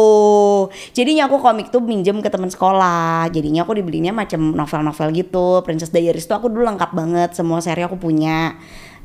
Jadinya 0.97 1.29
aku 1.29 1.37
komik 1.37 1.69
tuh 1.69 1.85
minjem 1.85 2.17
ke 2.25 2.29
teman 2.33 2.49
sekolah. 2.49 3.29
Jadinya 3.29 3.61
aku 3.61 3.77
dibelinya 3.77 4.09
macam 4.09 4.57
novel-novel 4.57 5.13
gitu. 5.13 5.61
Princess 5.61 5.93
Diaries 5.93 6.25
tuh 6.25 6.41
aku 6.41 6.49
dulu 6.49 6.65
lengkap 6.65 6.91
banget, 6.97 7.29
semua 7.37 7.61
seri 7.61 7.85
aku 7.85 8.01
punya. 8.01 8.57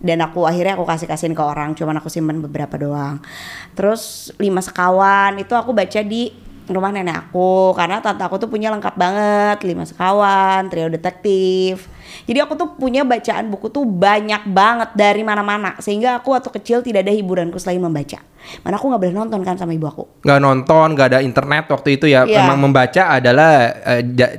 Dan 0.02 0.18
aku 0.18 0.48
akhirnya 0.48 0.74
aku 0.74 0.82
kasih 0.82 1.06
kasihin 1.06 1.36
ke 1.36 1.44
orang, 1.44 1.78
cuman 1.78 2.02
aku 2.02 2.10
simpen 2.10 2.42
beberapa 2.42 2.74
doang. 2.74 3.22
Terus 3.78 4.34
lima 4.40 4.58
sekawan 4.58 5.38
itu 5.38 5.54
aku 5.54 5.70
baca 5.70 6.02
di 6.02 6.51
rumah 6.72 6.90
nenek 6.90 7.28
aku. 7.28 7.76
Karena 7.76 8.00
tante 8.00 8.24
aku 8.24 8.36
tuh 8.40 8.48
punya 8.48 8.72
lengkap 8.72 8.94
banget. 8.96 9.56
Lima 9.62 9.84
sekawan 9.86 10.66
trio 10.72 10.88
detektif. 10.88 11.88
Jadi 12.28 12.38
aku 12.44 12.54
tuh 12.54 12.68
punya 12.76 13.02
bacaan 13.02 13.48
buku 13.48 13.72
tuh 13.72 13.88
banyak 13.88 14.44
banget 14.52 14.92
dari 14.92 15.24
mana-mana. 15.24 15.76
Sehingga 15.80 16.20
aku 16.20 16.36
waktu 16.36 16.50
kecil 16.52 16.84
tidak 16.84 17.08
ada 17.08 17.12
hiburanku 17.12 17.56
selain 17.56 17.80
membaca. 17.80 18.20
Mana 18.66 18.74
aku 18.76 18.90
nggak 18.90 19.00
boleh 19.00 19.14
nonton 19.14 19.40
kan 19.46 19.54
sama 19.54 19.70
ibu 19.72 19.86
aku. 19.86 20.04
Nggak 20.26 20.40
nonton, 20.42 20.86
nggak 20.98 21.08
ada 21.14 21.18
internet 21.22 21.64
waktu 21.70 21.88
itu 21.96 22.10
ya. 22.10 22.26
Iya. 22.26 22.42
Memang 22.42 22.58
membaca 22.68 23.02
adalah 23.14 23.70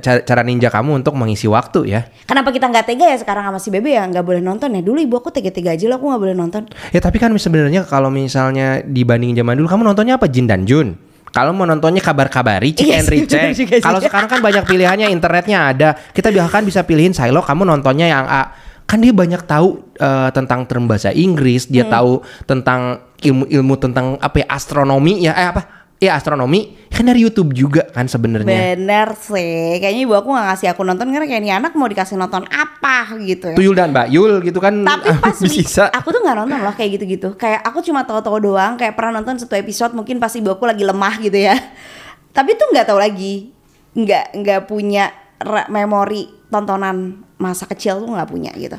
ca- 0.00 0.22
cara 0.22 0.42
ninja 0.44 0.68
kamu 0.68 1.00
untuk 1.02 1.16
mengisi 1.16 1.48
waktu 1.48 1.80
ya. 1.88 2.00
kenapa 2.28 2.52
kita 2.52 2.68
nggak 2.68 2.86
tega 2.88 3.06
ya 3.10 3.16
sekarang 3.20 3.48
sama 3.48 3.58
si 3.60 3.72
bebe 3.72 3.96
ya? 3.96 4.04
Nggak 4.04 4.24
boleh 4.24 4.42
nonton 4.44 4.76
ya? 4.76 4.80
Dulu 4.84 4.98
ibu 5.00 5.16
aku 5.18 5.32
tega-tega 5.32 5.72
aja 5.72 5.88
lah 5.88 5.96
aku 5.96 6.06
nggak 6.12 6.22
boleh 6.22 6.36
nonton. 6.36 6.62
Ya 6.92 7.00
tapi 7.00 7.16
kan 7.16 7.32
sebenarnya 7.34 7.84
kalau 7.88 8.12
misalnya 8.12 8.84
dibandingin 8.84 9.40
zaman 9.40 9.56
dulu, 9.56 9.66
kamu 9.68 9.82
nontonnya 9.88 10.20
apa? 10.20 10.28
Jin 10.28 10.46
dan 10.46 10.68
Jun? 10.68 10.96
Kalau 11.34 11.50
mau 11.50 11.66
nontonnya 11.66 11.98
kabar-kabari, 11.98 12.78
cek 12.78 12.86
Iya 12.86 12.94
and 13.02 13.08
recheck. 13.10 13.82
Kalau 13.82 13.98
sekarang 13.98 14.30
kan 14.30 14.38
banyak 14.38 14.62
pilihannya, 14.62 15.10
internetnya 15.10 15.58
ada. 15.74 15.88
Kita 16.14 16.30
bahkan 16.30 16.62
bisa 16.62 16.86
pilihin 16.86 17.10
silo, 17.10 17.42
kamu 17.42 17.66
nontonnya 17.66 18.06
yang 18.06 18.22
A. 18.22 18.54
Kan 18.86 19.02
dia 19.02 19.10
banyak 19.10 19.42
tahu 19.42 19.82
eh, 19.98 20.30
tentang 20.30 20.62
term 20.70 20.86
bahasa 20.86 21.10
Inggris, 21.10 21.66
Hmm. 21.66 21.72
dia 21.74 21.84
tahu 21.90 22.22
tentang 22.46 23.02
ilmu-ilmu 23.18 23.74
tentang 23.82 24.14
apa 24.22 24.44
ya, 24.44 24.46
astronomi 24.46 25.26
ya, 25.26 25.34
eh 25.34 25.50
apa? 25.50 25.73
Ya 26.04 26.20
astronomi. 26.20 26.76
Kan 26.92 27.08
dari 27.08 27.24
YouTube 27.24 27.56
juga 27.56 27.88
kan 27.90 28.04
sebenarnya. 28.04 28.76
bener 28.76 29.16
sih. 29.16 29.80
Kayaknya 29.80 30.02
ibu 30.04 30.14
aku 30.14 30.28
nggak 30.30 30.46
ngasih 30.52 30.68
aku 30.76 30.84
nonton 30.84 31.08
karena 31.10 31.26
kayak 31.26 31.42
ini 31.42 31.50
anak 31.50 31.72
mau 31.74 31.88
dikasih 31.88 32.20
nonton 32.20 32.44
apa 32.52 33.16
gitu 33.24 33.50
ya. 33.50 33.56
Tuyul 33.56 33.74
dan 33.74 33.90
Mbak 33.90 34.08
Yul 34.12 34.32
gitu 34.44 34.60
kan. 34.60 34.84
Tapi 34.84 35.08
pas 35.24 35.34
bisa. 35.40 35.88
aku 35.90 36.12
tuh 36.12 36.20
nggak 36.20 36.36
nonton 36.44 36.60
loh 36.60 36.74
kayak 36.76 37.00
gitu-gitu. 37.00 37.34
Kayak 37.40 37.64
aku 37.64 37.80
cuma 37.80 38.04
tahu-tahu 38.04 38.36
doang 38.52 38.76
kayak 38.76 38.94
pernah 38.94 39.18
nonton 39.18 39.40
satu 39.40 39.56
episode 39.56 39.96
mungkin 39.96 40.20
pas 40.20 40.30
ibu 40.36 40.52
aku 40.52 40.68
lagi 40.68 40.84
lemah 40.84 41.14
gitu 41.24 41.38
ya. 41.40 41.56
Tapi 42.36 42.54
tuh 42.54 42.68
nggak 42.70 42.86
tahu 42.86 42.98
lagi. 43.00 43.48
Nggak 43.96 44.24
nggak 44.36 44.60
punya 44.68 45.08
memori 45.72 46.30
tontonan 46.52 47.26
masa 47.40 47.64
kecil 47.66 48.04
tuh 48.04 48.12
nggak 48.12 48.28
punya 48.30 48.52
gitu. 48.54 48.78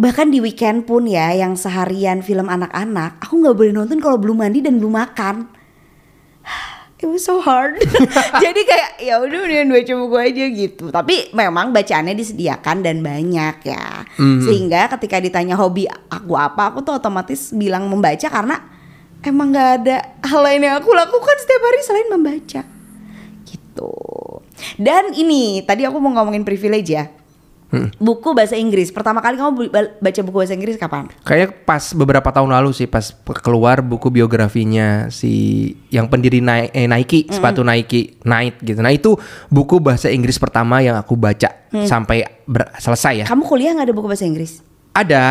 Bahkan 0.00 0.32
di 0.32 0.40
weekend 0.40 0.88
pun 0.88 1.06
ya 1.06 1.30
yang 1.36 1.54
seharian 1.54 2.24
film 2.24 2.50
anak-anak 2.50 3.22
aku 3.22 3.38
nggak 3.38 3.54
boleh 3.54 3.72
nonton 3.76 4.02
kalau 4.02 4.16
belum 4.16 4.42
mandi 4.42 4.64
dan 4.64 4.80
belum 4.80 4.96
makan 4.96 5.59
it 7.00 7.08
was 7.08 7.24
so 7.24 7.40
hard. 7.40 7.80
Jadi 8.44 8.60
kayak 8.68 8.90
ya 9.00 9.20
udah 9.20 9.38
mendingan 9.44 9.72
baca 9.72 9.92
buku 9.96 10.16
aja 10.20 10.44
gitu. 10.52 10.84
Tapi 10.92 11.32
memang 11.32 11.72
bacaannya 11.72 12.12
disediakan 12.12 12.84
dan 12.84 13.00
banyak 13.00 13.56
ya. 13.64 14.04
Sehingga 14.18 14.92
ketika 14.96 15.16
ditanya 15.20 15.56
hobi 15.56 15.88
aku 15.88 16.36
apa 16.36 16.72
aku 16.72 16.84
tuh 16.84 17.00
otomatis 17.00 17.56
bilang 17.56 17.88
membaca 17.88 18.28
karena 18.28 18.60
emang 19.24 19.52
nggak 19.52 19.70
ada 19.84 19.96
hal 20.24 20.40
lain 20.44 20.64
yang 20.64 20.76
aku 20.80 20.92
lakukan 20.92 21.36
setiap 21.40 21.62
hari 21.64 21.80
selain 21.80 22.08
membaca. 22.12 22.62
Gitu. 23.48 23.92
Dan 24.76 25.16
ini 25.16 25.64
tadi 25.64 25.88
aku 25.88 25.96
mau 25.96 26.12
ngomongin 26.12 26.44
privilege 26.44 26.92
ya 26.92 27.19
buku 27.96 28.34
bahasa 28.34 28.54
Inggris. 28.54 28.90
Pertama 28.90 29.18
kali 29.18 29.38
kamu 29.38 29.70
baca 29.96 30.20
buku 30.20 30.36
bahasa 30.36 30.54
Inggris 30.54 30.74
kapan? 30.74 31.06
Kayak 31.22 31.62
pas 31.62 31.94
beberapa 31.94 32.26
tahun 32.28 32.50
lalu 32.50 32.74
sih 32.74 32.86
pas 32.86 33.14
keluar 33.38 33.78
buku 33.78 34.10
biografinya 34.10 35.06
si 35.08 35.32
yang 35.88 36.06
pendiri 36.06 36.38
Ni- 36.38 36.70
eh, 36.70 36.86
Nike, 36.86 37.30
sepatu 37.30 37.62
Nike, 37.62 38.18
Night 38.22 38.58
gitu. 38.60 38.80
Nah, 38.80 38.90
itu 38.90 39.14
buku 39.46 39.78
bahasa 39.78 40.10
Inggris 40.10 40.36
pertama 40.36 40.82
yang 40.82 40.98
aku 40.98 41.14
baca 41.14 41.48
sampai 41.70 42.26
ber- 42.42 42.74
selesai 42.76 43.22
ya. 43.22 43.26
kamu 43.30 43.42
kuliah 43.46 43.70
nggak 43.70 43.86
ada 43.86 43.94
buku 43.94 44.10
bahasa 44.10 44.26
Inggris 44.26 44.58
Ada, 44.90 45.22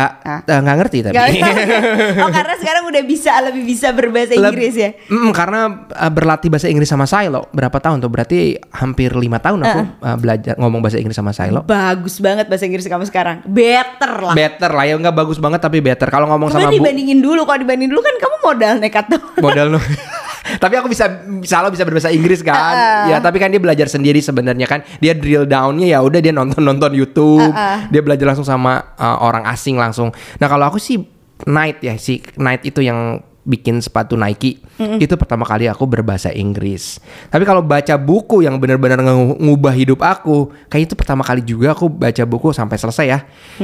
eh, 0.48 0.56
nggak 0.56 0.76
ngerti 0.80 0.98
tapi. 1.04 1.14
Gak 1.20 1.28
oh 2.24 2.30
karena 2.32 2.54
sekarang 2.56 2.82
udah 2.88 3.02
bisa 3.04 3.32
lebih 3.44 3.68
bisa 3.68 3.92
berbahasa 3.92 4.32
Leb- 4.32 4.56
Inggris 4.56 4.72
ya. 4.72 4.90
Mm, 5.12 5.30
karena 5.36 5.60
uh, 5.84 6.08
berlatih 6.10 6.48
bahasa 6.48 6.72
Inggris 6.72 6.88
sama 6.88 7.04
Silo 7.04 7.44
berapa 7.52 7.76
tahun 7.76 8.00
tuh? 8.00 8.08
Berarti 8.08 8.56
hampir 8.72 9.12
lima 9.12 9.36
tahun 9.36 9.60
aku 9.60 9.80
uh, 10.00 10.16
belajar 10.16 10.56
ngomong 10.56 10.80
bahasa 10.80 10.96
Inggris 10.96 11.12
sama 11.12 11.36
Silo. 11.36 11.60
Bagus 11.68 12.24
banget 12.24 12.48
bahasa 12.48 12.64
Inggris 12.64 12.88
kamu 12.88 13.04
sekarang. 13.04 13.44
Better 13.44 14.12
lah. 14.24 14.32
Better 14.32 14.70
lah 14.72 14.84
ya 14.88 14.96
nggak 14.96 15.16
bagus 15.16 15.36
banget 15.36 15.60
tapi 15.60 15.84
better. 15.84 16.08
Kalau 16.08 16.24
ngomong 16.32 16.48
Coba 16.48 16.64
sama 16.64 16.72
Bu 16.72 16.80
dibandingin 16.80 17.20
dulu. 17.20 17.44
Kalau 17.44 17.60
dibandingin 17.60 17.92
dulu 17.92 18.00
kan 18.00 18.14
kamu 18.16 18.36
modal 18.40 18.74
nekat 18.80 19.04
tuh. 19.12 19.20
modal. 19.44 19.76
tapi 20.60 20.76
aku 20.76 20.92
bisa 20.92 21.24
Salo 21.48 21.72
bisa 21.72 21.88
berbahasa 21.88 22.12
Inggris 22.12 22.44
kan. 22.44 23.08
Ya 23.08 23.16
tapi 23.18 23.40
kan 23.40 23.48
dia 23.48 23.58
belajar 23.58 23.88
sendiri 23.88 24.20
sebenarnya 24.20 24.68
kan. 24.68 24.84
Dia 25.00 25.16
drill 25.16 25.48
downnya 25.48 25.88
ya 25.88 26.04
udah 26.04 26.20
dia 26.20 26.30
nonton 26.36 26.60
nonton 26.60 26.92
YouTube. 26.92 27.50
Dia 27.90 28.00
belajar 28.04 28.28
langsung 28.28 28.44
sama 28.44 28.94
uh, 29.00 29.24
orang 29.24 29.48
asing 29.48 29.80
langsung. 29.80 30.12
Nah 30.36 30.46
kalau 30.46 30.68
aku 30.68 30.76
sih 30.76 31.00
Night 31.48 31.80
ya 31.80 31.96
si 31.96 32.20
Night 32.36 32.68
itu 32.68 32.84
yang 32.84 33.24
bikin 33.40 33.80
sepatu 33.80 34.20
Nike 34.20 34.60
itu 35.00 35.14
pertama 35.16 35.48
kali 35.48 35.64
aku 35.64 35.88
berbahasa 35.88 36.28
Inggris. 36.32 37.00
Tapi 37.32 37.48
kalau 37.48 37.64
baca 37.64 37.96
buku 37.96 38.44
yang 38.44 38.60
benar-benar 38.60 39.00
ngubah 39.40 39.72
hidup 39.72 40.04
aku, 40.04 40.52
kayak 40.68 40.92
itu 40.92 40.94
pertama 40.94 41.24
kali 41.24 41.40
juga 41.40 41.72
aku 41.72 41.88
baca 41.88 42.22
buku 42.28 42.52
sampai 42.52 42.76
selesai 42.76 43.06
ya. 43.08 43.18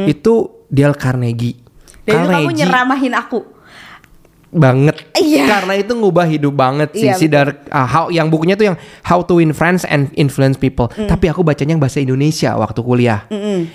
Itu 0.09 0.65
Dale 0.73 0.97
Carnegie. 0.97 1.61
Dan 2.09 2.25
itu 2.25 2.29
kamu 2.33 2.51
Carnegie 2.51 2.59
nyeramahin 2.65 3.15
aku. 3.17 3.56
Banget. 4.57 4.97
Iya. 5.17 5.45
karena 5.47 5.75
itu 5.77 5.93
ngubah 5.93 6.25
hidup 6.25 6.55
banget 6.55 6.91
sih 6.97 7.09
Iya, 7.09 7.15
si 7.19 7.27
dari 7.29 7.53
uh, 7.69 7.85
how 7.87 8.09
yang 8.09 8.33
bukunya 8.33 8.57
tuh 8.57 8.73
yang 8.73 8.77
How 9.05 9.21
to 9.23 9.37
Win 9.39 9.53
Friends 9.53 9.85
and 9.85 10.09
Influence 10.17 10.57
People. 10.57 10.89
Mm. 10.97 11.07
tapi 11.07 11.29
aku 11.29 11.45
bacanya 11.45 11.77
yang 11.77 11.83
bahasa 11.83 12.01
Indonesia 12.01 12.57
waktu 12.57 12.81
kuliah. 12.81 13.29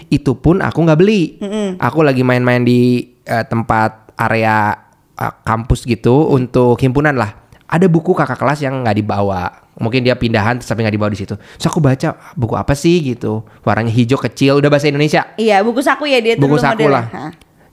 Itu 0.10 0.36
pun 0.36 0.60
aku 0.60 0.82
nggak 0.82 1.00
beli. 1.00 1.38
Aku 1.78 2.02
lagi 2.02 2.26
main-main 2.26 2.66
di 2.66 3.06
uh, 3.28 3.46
tempat 3.46 4.14
area 4.18 4.74
uh, 5.16 5.34
kampus 5.46 5.86
gitu 5.86 6.34
untuk 6.34 6.78
himpunan 6.82 7.14
lah. 7.14 7.38
Ada 7.72 7.88
buku 7.88 8.12
kakak 8.12 8.36
kelas 8.36 8.60
yang 8.62 8.84
nggak 8.84 8.98
dibawa. 8.98 9.48
Mungkin 9.80 10.04
dia 10.04 10.14
pindahan 10.20 10.60
tapi 10.60 10.84
nggak 10.84 10.96
dibawa 10.98 11.10
di 11.10 11.20
situ. 11.20 11.36
Terus 11.40 11.68
aku 11.68 11.80
baca 11.80 12.20
buku 12.36 12.54
apa 12.60 12.76
sih? 12.76 13.00
gitu. 13.02 13.48
Warnanya 13.64 13.92
hijau 13.92 14.20
kecil 14.20 14.60
udah 14.60 14.68
bahasa 14.68 14.92
Indonesia. 14.92 15.32
Iya 15.40 15.64
buku 15.64 15.80
saku 15.80 16.06
ya 16.06 16.20
dia 16.20 16.36
tuh 16.36 16.44
buku 16.46 16.60
saku 16.60 16.84
modelnya. 16.84 16.92
lah. 16.92 17.06
Hah. 17.10 17.32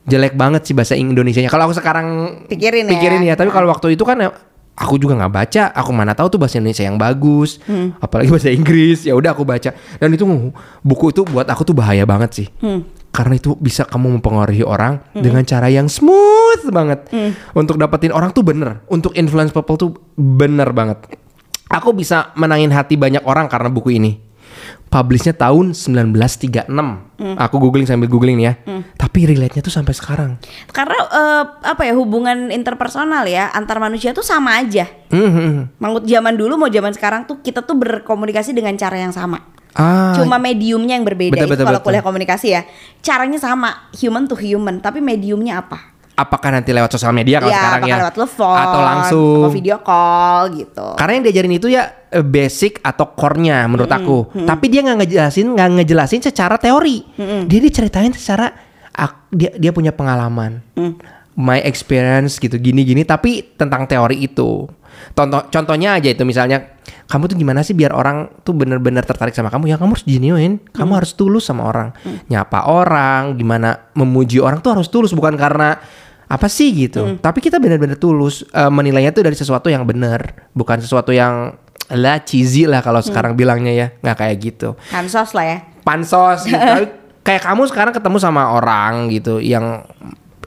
Jelek 0.09 0.33
banget 0.33 0.61
sih 0.63 0.73
bahasa 0.73 0.93
Indonesianya 0.93 1.47
kalau 1.47 1.69
aku 1.69 1.77
sekarang 1.77 2.07
Pikirin 2.45 2.85
ya. 2.85 2.91
pikirin 2.91 3.21
ya 3.23 3.33
tapi 3.33 3.49
kalau 3.49 3.69
waktu 3.69 3.93
itu 3.93 4.01
kan 4.01 4.17
ya, 4.17 4.33
aku 4.73 4.95
juga 4.95 5.13
nggak 5.15 5.33
baca 5.33 5.63
aku 5.71 5.91
mana 5.91 6.11
tahu 6.11 6.33
tuh 6.33 6.39
bahasa 6.39 6.57
Indonesia 6.57 6.81
yang 6.81 6.95
bagus 6.95 7.61
Hmm. 7.63 7.93
apalagi 7.97 8.31
bahasa 8.31 8.49
Inggris 8.49 9.03
ya 9.03 9.13
udah 9.13 9.31
aku 9.31 9.43
baca 9.43 9.69
dan 9.71 10.09
itu 10.09 10.23
buku 10.79 11.05
itu 11.09 11.21
buat 11.23 11.45
aku 11.45 11.63
tuh 11.63 11.75
bahaya 11.75 12.03
banget 12.03 12.31
sih 12.33 12.47
Hmm. 12.59 12.87
karena 13.09 13.35
itu 13.35 13.53
bisa 13.55 13.83
kamu 13.83 14.17
mempengaruhi 14.17 14.61
orang 14.61 15.01
dengan 15.11 15.41
cara 15.41 15.65
yang 15.67 15.89
smooth 15.89 16.61
banget. 16.69 17.09
Untuk 17.51 17.75
dapetin 17.75 18.13
orang 18.13 18.29
tuh 18.29 18.45
bener, 18.45 18.85
untuk 18.85 19.17
influence 19.17 19.49
people 19.49 19.73
tuh 19.75 19.89
bener 20.13 20.69
banget. 20.69 21.09
Aku 21.67 21.89
bisa 21.91 22.29
menangin 22.33 22.69
hati 22.69 22.97
banyak 22.97 23.25
orang 23.25 23.45
karena 23.45 23.67
buku 23.67 23.97
ini. 23.97 24.21
Publishnya 24.89 25.37
tahun 25.37 25.77
1936. 25.77 26.65
Aku 27.37 27.55
googling 27.61 27.85
sambil 27.85 28.09
googling 28.09 28.41
nih 28.41 28.45
ya. 28.49 28.53
Tapi 28.97 29.29
relate-nya 29.29 29.61
tuh 29.61 29.69
sampai 29.69 29.93
sekarang. 29.93 30.41
Karena 30.73 30.97
eh, 30.97 31.43
apa 31.61 31.85
ya 31.85 31.93
hubungan 31.93 32.49
interpersonal 32.49 33.29
ya 33.29 33.53
antar 33.53 33.77
manusia 33.77 34.17
tuh 34.17 34.25
sama 34.25 34.57
aja. 34.57 34.89
Mhm. 35.13 35.77
Mangut 35.77 36.09
zaman 36.09 36.33
dulu 36.33 36.57
mau 36.57 36.69
zaman 36.73 36.89
sekarang 36.93 37.29
tuh 37.29 37.41
kita 37.45 37.61
tuh 37.61 37.77
berkomunikasi 37.77 38.55
dengan 38.57 38.73
cara 38.81 38.97
yang 38.97 39.13
sama. 39.13 39.45
Ah, 39.77 40.17
Cuma 40.17 40.41
mediumnya 40.41 40.97
yang 40.97 41.05
berbeda 41.05 41.37
Betul, 41.37 41.45
itu 41.45 41.53
betul, 41.53 41.65
kalau 41.69 41.79
betul. 41.79 41.87
kuliah 41.93 42.03
komunikasi 42.03 42.47
ya. 42.57 42.61
Caranya 43.05 43.37
sama, 43.37 43.93
human 43.93 44.25
to 44.25 44.33
human, 44.33 44.81
tapi 44.81 44.97
mediumnya 44.97 45.61
apa? 45.61 45.93
Apakah 46.19 46.49
nanti 46.51 46.75
lewat 46.75 46.91
sosial 46.91 47.15
media 47.15 47.39
kalau 47.39 47.55
ya, 47.55 47.59
sekarang 47.63 47.81
ya? 47.87 47.97
lewat 48.03 48.15
telepon 48.19 48.57
atau 48.59 48.79
langsung? 48.83 49.39
atau 49.39 49.51
video 49.55 49.77
call 49.79 50.41
gitu. 50.59 50.87
Karena 50.99 51.11
yang 51.15 51.23
diajarin 51.23 51.53
itu 51.55 51.67
ya 51.71 51.83
eh, 52.11 52.25
basic 52.25 52.83
atau 52.83 53.15
core-nya 53.15 53.63
menurut 53.71 53.87
aku. 53.87 54.17
Tapi 54.43 54.65
dia 54.67 54.83
nggak 54.83 54.99
ngejelasin, 54.99 55.47
nggak 55.55 55.69
ngejelasin 55.79 56.21
secara 56.27 56.59
teori. 56.59 57.07
Dia 57.47 57.59
diceritain 57.63 58.11
secara 58.11 58.51
dia 59.31 59.55
dia 59.55 59.71
punya 59.71 59.95
pengalaman, 59.95 60.59
my 61.39 61.63
experience 61.63 62.35
gitu, 62.35 62.59
gini-gini. 62.59 63.07
Tapi 63.07 63.55
tentang 63.55 63.87
teori 63.87 64.19
itu. 64.19 64.67
Contoh 65.15 65.47
contohnya 65.47 65.95
aja 65.95 66.11
itu 66.11 66.27
misalnya 66.27 66.75
kamu 67.07 67.31
tuh 67.31 67.37
gimana 67.39 67.63
sih 67.63 67.71
biar 67.71 67.95
orang 67.95 68.43
tuh 68.43 68.51
bener-bener 68.51 69.01
tertarik 69.07 69.31
sama 69.31 69.47
kamu? 69.47 69.71
Ya 69.71 69.79
kamu 69.79 69.95
harus 69.95 70.05
genuine, 70.05 70.59
kamu 70.75 70.91
harus 70.99 71.15
tulus 71.15 71.47
sama 71.47 71.65
orang, 71.71 71.95
nyapa 72.27 72.67
orang, 72.67 73.39
gimana 73.39 73.89
memuji 73.95 74.43
orang 74.43 74.59
tuh 74.59 74.75
harus 74.75 74.91
tulus 74.91 75.15
bukan 75.15 75.39
karena 75.39 75.79
apa 76.29 76.45
sih 76.45 76.69
gitu. 76.77 77.17
Tapi 77.17 77.41
kita 77.41 77.57
benar-benar 77.57 77.97
tulus 77.97 78.45
eh, 78.53 78.69
menilainya 78.69 79.09
tuh 79.09 79.25
dari 79.25 79.33
sesuatu 79.33 79.67
yang 79.67 79.83
benar, 79.83 80.49
bukan 80.53 80.77
sesuatu 80.77 81.09
yang 81.09 81.57
lah 81.89 82.21
cheesy 82.21 82.69
lah 82.69 82.85
kalau 82.85 83.01
sekarang 83.01 83.33
bilangnya 83.33 83.73
ya, 83.73 83.87
nggak 83.97 84.17
kayak 84.21 84.35
gitu. 84.37 84.77
Kansos 84.93 85.33
lah 85.33 85.45
ya. 85.45 85.57
Pansos 85.81 86.45
gitu. 86.45 86.85
Kayak 87.19 87.45
kamu 87.45 87.67
sekarang 87.69 87.93
ketemu 87.93 88.17
sama 88.17 88.57
orang 88.57 89.11
gitu 89.11 89.37
yang 89.37 89.85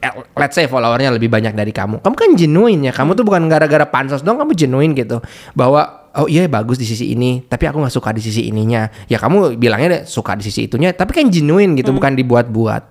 eh, 0.03 0.11
let's 0.35 0.57
say 0.57 0.67
followernya 0.67 1.15
lebih 1.15 1.31
banyak 1.31 1.55
dari 1.55 1.71
kamu. 1.71 2.03
Kamu 2.03 2.15
kan 2.17 2.31
genuine 2.35 2.91
ya. 2.91 2.91
Kamu 2.91 3.15
tuh 3.15 3.23
bukan 3.23 3.47
gara-gara 3.47 3.87
pansos 3.87 4.19
dong, 4.19 4.35
kamu 4.35 4.51
genuine 4.51 4.91
gitu. 4.91 5.23
Bahwa 5.55 6.11
oh 6.19 6.27
iya 6.27 6.43
bagus 6.51 6.75
di 6.75 6.87
sisi 6.87 7.15
ini, 7.15 7.45
tapi 7.47 7.69
aku 7.71 7.79
nggak 7.79 7.93
suka 7.93 8.11
di 8.11 8.19
sisi 8.19 8.51
ininya. 8.51 8.89
Ya 9.07 9.15
kamu 9.15 9.55
bilangnya 9.55 9.87
deh, 9.99 10.03
suka 10.03 10.35
di 10.35 10.43
sisi 10.43 10.67
itunya, 10.67 10.91
tapi 10.91 11.15
kan 11.15 11.31
genuine 11.31 11.77
gitu, 11.79 11.95
bukan 11.95 12.19
dibuat-buat. 12.19 12.83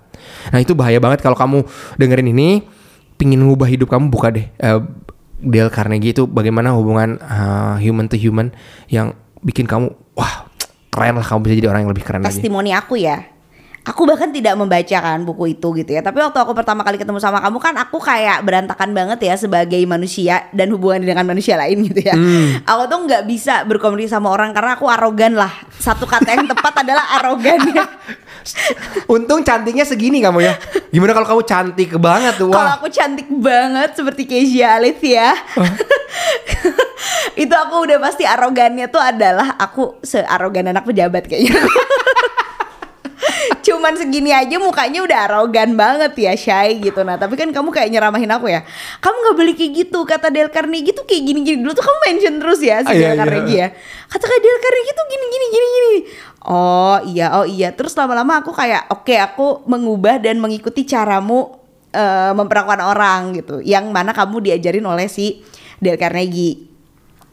Nah 0.56 0.58
itu 0.62 0.72
bahaya 0.72 0.96
banget 1.02 1.20
kalau 1.20 1.36
kamu 1.36 1.66
dengerin 2.00 2.32
ini, 2.32 2.64
pingin 3.22 3.38
ngubah 3.38 3.70
hidup 3.70 3.86
kamu 3.86 4.10
buka 4.10 4.34
deh. 4.34 4.50
eh, 4.50 4.82
Dale 5.42 5.70
Carnegie 5.70 6.10
itu 6.10 6.26
bagaimana 6.26 6.74
hubungan 6.74 7.22
eh, 7.22 7.74
human 7.78 8.10
to 8.10 8.18
human 8.18 8.50
yang 8.90 9.14
bikin 9.46 9.70
kamu 9.70 9.94
wah 10.18 10.50
keren 10.90 11.14
lah 11.14 11.26
kamu 11.26 11.38
bisa 11.46 11.54
jadi 11.62 11.68
orang 11.70 11.86
yang 11.86 11.92
lebih 11.94 12.02
keren 12.02 12.26
lagi. 12.26 12.42
testimoni 12.42 12.74
aku 12.74 12.98
ya. 12.98 13.31
Aku 13.82 14.06
bahkan 14.06 14.30
tidak 14.30 14.54
membacakan 14.54 15.26
buku 15.26 15.58
itu 15.58 15.74
gitu 15.82 15.90
ya. 15.90 16.06
Tapi 16.06 16.22
waktu 16.22 16.38
aku 16.38 16.54
pertama 16.54 16.86
kali 16.86 17.02
ketemu 17.02 17.18
sama 17.18 17.42
kamu 17.42 17.58
kan 17.58 17.74
aku 17.82 17.98
kayak 17.98 18.46
berantakan 18.46 18.94
banget 18.94 19.18
ya 19.26 19.34
sebagai 19.34 19.82
manusia 19.90 20.46
dan 20.54 20.70
hubungan 20.70 21.02
dengan 21.02 21.26
manusia 21.26 21.58
lain 21.58 21.82
gitu 21.90 21.98
ya. 21.98 22.14
Aku 22.62 22.86
tuh 22.86 23.10
nggak 23.10 23.26
bisa 23.26 23.66
berkomunikasi 23.66 24.14
sama 24.14 24.30
orang 24.30 24.54
karena 24.54 24.78
aku 24.78 24.86
arogan 24.86 25.34
lah. 25.34 25.50
Satu 25.82 26.06
kata 26.06 26.30
yang 26.30 26.46
tepat 26.46 26.86
adalah 26.86 27.18
arogan 27.18 27.58
ya. 27.74 27.84
Untung 29.14 29.42
cantiknya 29.42 29.82
segini 29.82 30.22
kamu 30.22 30.46
ya. 30.46 30.54
Gimana 30.94 31.10
kalau 31.18 31.26
kamu 31.26 31.42
cantik 31.42 31.90
banget 31.98 32.38
tuh? 32.38 32.54
Kalau 32.54 32.78
aku 32.78 32.86
cantik 32.86 33.26
banget 33.34 33.98
seperti 33.98 34.30
Kezia 34.30 34.78
Alif 34.78 35.02
ya. 35.02 35.34
itu 37.42 37.54
aku 37.54 37.82
udah 37.82 37.98
pasti 37.98 38.22
arogannya 38.22 38.86
tuh 38.86 39.02
adalah 39.02 39.58
aku 39.58 39.98
searogan 40.06 40.70
anak 40.70 40.86
pejabat 40.86 41.26
kayaknya. 41.26 41.58
Cuman 43.66 43.94
segini 43.98 44.30
aja 44.30 44.56
mukanya 44.58 45.02
udah 45.04 45.18
arogan 45.28 45.74
banget 45.76 46.12
ya 46.18 46.32
Shay 46.34 46.80
gitu. 46.80 47.02
Nah 47.02 47.20
tapi 47.20 47.34
kan 47.36 47.50
kamu 47.50 47.68
kayak 47.70 47.88
nyeramahin 47.92 48.30
aku 48.32 48.50
ya. 48.50 48.64
Kamu 49.02 49.16
gak 49.30 49.36
boleh 49.36 49.54
kayak 49.54 49.72
gitu. 49.86 49.98
Kata 50.02 50.32
Dale 50.32 50.50
Carnegie 50.50 50.94
tuh 50.94 51.04
kayak 51.06 51.22
gini-gini. 51.22 51.62
Dulu 51.62 51.72
tuh 51.76 51.84
kamu 51.84 51.98
mention 52.08 52.34
terus 52.40 52.60
ya 52.64 52.82
si 52.82 52.90
Ah, 52.90 52.94
iya, 52.94 53.02
Dale 53.02 53.14
iya. 53.14 53.20
Carnegie 53.20 53.58
ya. 53.58 53.68
Kata 54.08 54.24
Kak 54.24 54.40
Dale 54.40 54.60
Carnegie 54.60 54.94
tuh 54.94 55.06
gini-gini 55.08 55.46
gini-gini 55.52 55.94
Oh 56.42 56.98
iya 57.06 57.26
oh 57.38 57.46
iya. 57.46 57.68
Terus 57.76 57.92
lama-lama 57.94 58.42
aku 58.42 58.50
kayak 58.50 58.90
Oke 58.90 59.14
aku 59.20 59.62
mengubah 59.68 60.18
dan 60.18 60.42
mengikuti 60.42 60.82
caramu 60.88 61.54
eh, 61.92 62.32
Memperlakukan 62.34 62.82
orang 62.82 63.36
gitu. 63.36 63.60
Yang 63.62 63.84
mana 63.92 64.10
kamu 64.10 64.42
diajarin 64.42 64.86
oleh 64.88 65.06
si 65.06 65.44
Dale 65.78 65.98
Carnegie 66.00 66.71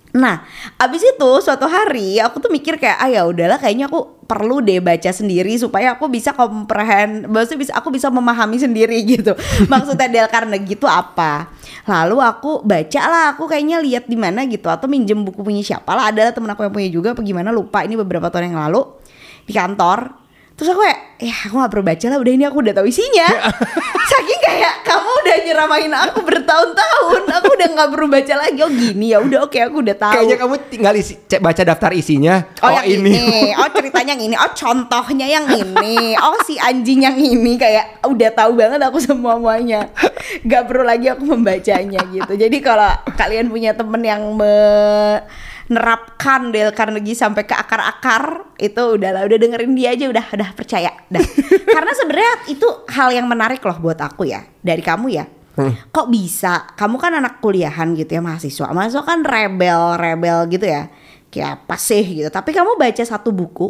Nah, 0.09 0.41
abis 0.81 1.05
itu 1.05 1.31
suatu 1.45 1.69
hari 1.69 2.17
aku 2.17 2.41
tuh 2.41 2.49
mikir 2.49 2.81
kayak 2.81 2.97
ah 2.97 3.09
ya 3.09 3.29
udahlah 3.29 3.61
kayaknya 3.61 3.85
aku 3.85 4.25
perlu 4.25 4.61
deh 4.61 4.81
baca 4.81 5.09
sendiri 5.09 5.53
supaya 5.57 5.93
aku 5.93 6.09
bisa 6.09 6.33
comprehend, 6.33 7.29
maksudnya 7.29 7.59
bisa 7.65 7.73
aku 7.77 7.89
bisa 7.93 8.09
memahami 8.09 8.57
sendiri 8.57 8.97
gitu. 9.13 9.37
Maksudnya 9.69 10.09
Dale 10.09 10.29
Carnegie 10.29 10.77
itu 10.77 10.89
apa? 10.89 11.53
Lalu 11.85 12.17
aku 12.25 12.61
baca 12.65 13.01
lah, 13.05 13.25
aku 13.37 13.45
kayaknya 13.49 13.81
lihat 13.81 14.09
di 14.09 14.17
mana 14.17 14.45
gitu 14.49 14.69
atau 14.69 14.89
minjem 14.89 15.21
buku 15.21 15.45
punya 15.45 15.61
siapa 15.61 15.93
lah, 15.93 16.09
adalah 16.09 16.33
temen 16.33 16.49
aku 16.53 16.65
yang 16.65 16.73
punya 16.73 16.89
juga 16.89 17.07
apa 17.13 17.21
gimana 17.21 17.53
lupa 17.53 17.85
ini 17.85 17.93
beberapa 17.93 18.33
tahun 18.33 18.53
yang 18.53 18.61
lalu 18.69 18.85
di 19.45 19.53
kantor. 19.53 20.18
Terus 20.59 20.75
aku 20.75 20.83
kayak, 20.83 20.99
ya 21.23 21.35
aku 21.47 21.55
gak 21.55 21.71
perlu 21.71 21.85
baca 21.87 22.05
lah, 22.11 22.17
udah 22.19 22.33
ini 22.35 22.43
aku 22.43 22.57
udah 22.59 22.73
tahu 22.75 22.87
isinya. 22.91 23.27
Saking 24.11 24.41
kayak 24.43 24.73
kamu 24.83 25.07
udah 25.23 25.35
nyeramahin 25.47 25.93
aku 25.95 26.19
bertahun-tahun, 26.19 27.21
aku 27.31 27.47
udah 27.55 27.67
nggak 27.79 27.89
perlu 27.95 28.07
baca 28.11 28.33
lagi. 28.35 28.59
Oh 28.59 28.67
gini 28.67 29.15
ya, 29.15 29.23
udah 29.23 29.47
oke 29.47 29.55
aku 29.55 29.79
udah 29.79 29.95
tahu. 29.95 30.19
Kayaknya 30.19 30.35
kamu 30.35 30.55
tinggal 30.67 30.93
isi, 30.99 31.15
cek 31.15 31.39
baca 31.39 31.61
daftar 31.63 31.95
isinya. 31.95 32.43
Oh, 32.59 32.75
yang 32.75 32.91
ini. 32.91 33.15
oh 33.63 33.69
ceritanya 33.71 34.19
yang 34.19 34.23
ini, 34.27 34.35
oh 34.35 34.51
contohnya 34.51 35.27
yang 35.31 35.45
ini, 35.47 36.19
oh 36.19 36.35
si 36.43 36.59
anjing 36.59 37.07
yang 37.07 37.15
ini 37.15 37.55
kayak 37.55 38.03
udah 38.03 38.29
tahu 38.35 38.59
banget 38.59 38.83
aku 38.83 38.99
semua 38.99 39.39
muanya, 39.39 39.87
gak 40.43 40.67
perlu 40.67 40.83
lagi 40.83 41.07
aku 41.07 41.23
membacanya 41.23 42.03
gitu. 42.11 42.35
Jadi 42.35 42.59
kalau 42.59 42.91
kalian 43.15 43.47
punya 43.47 43.71
temen 43.71 44.03
yang 44.03 44.35
menerapkan 45.69 46.49
Dale 46.49 46.73
Carnegie 46.73 47.13
sampai 47.13 47.45
ke 47.45 47.53
akar-akar 47.53 48.57
itu 48.57 48.97
udahlah, 48.97 49.23
udah 49.29 49.37
dengerin 49.37 49.77
dia 49.77 49.93
aja 49.93 50.09
udah, 50.09 50.25
udah 50.33 50.49
percaya, 50.57 50.91
dah. 51.07 51.21
Karena 51.77 51.91
sebenarnya 51.93 52.33
itu 52.49 52.67
hal 52.89 53.13
yang 53.13 53.29
menarik 53.29 53.61
loh 53.61 53.77
buat 53.77 54.01
aku 54.01 54.25
ya, 54.25 54.41
dari 54.65 54.81
kamu 54.81 55.07
ya. 55.13 55.25
Kok 55.67 56.07
bisa? 56.07 56.71
Kamu 56.71 56.95
kan 56.95 57.19
anak 57.19 57.43
kuliahan 57.43 57.91
gitu 57.91 58.15
ya 58.15 58.21
mahasiswa. 58.23 58.71
Mahasiswa 58.71 59.03
kan 59.03 59.19
rebel-rebel 59.27 60.47
gitu 60.55 60.63
ya. 60.63 60.87
Kayak 61.27 61.67
apa 61.67 61.75
sih 61.75 62.03
gitu. 62.23 62.29
Tapi 62.31 62.55
kamu 62.55 62.79
baca 62.79 63.03
satu 63.03 63.35
buku, 63.35 63.67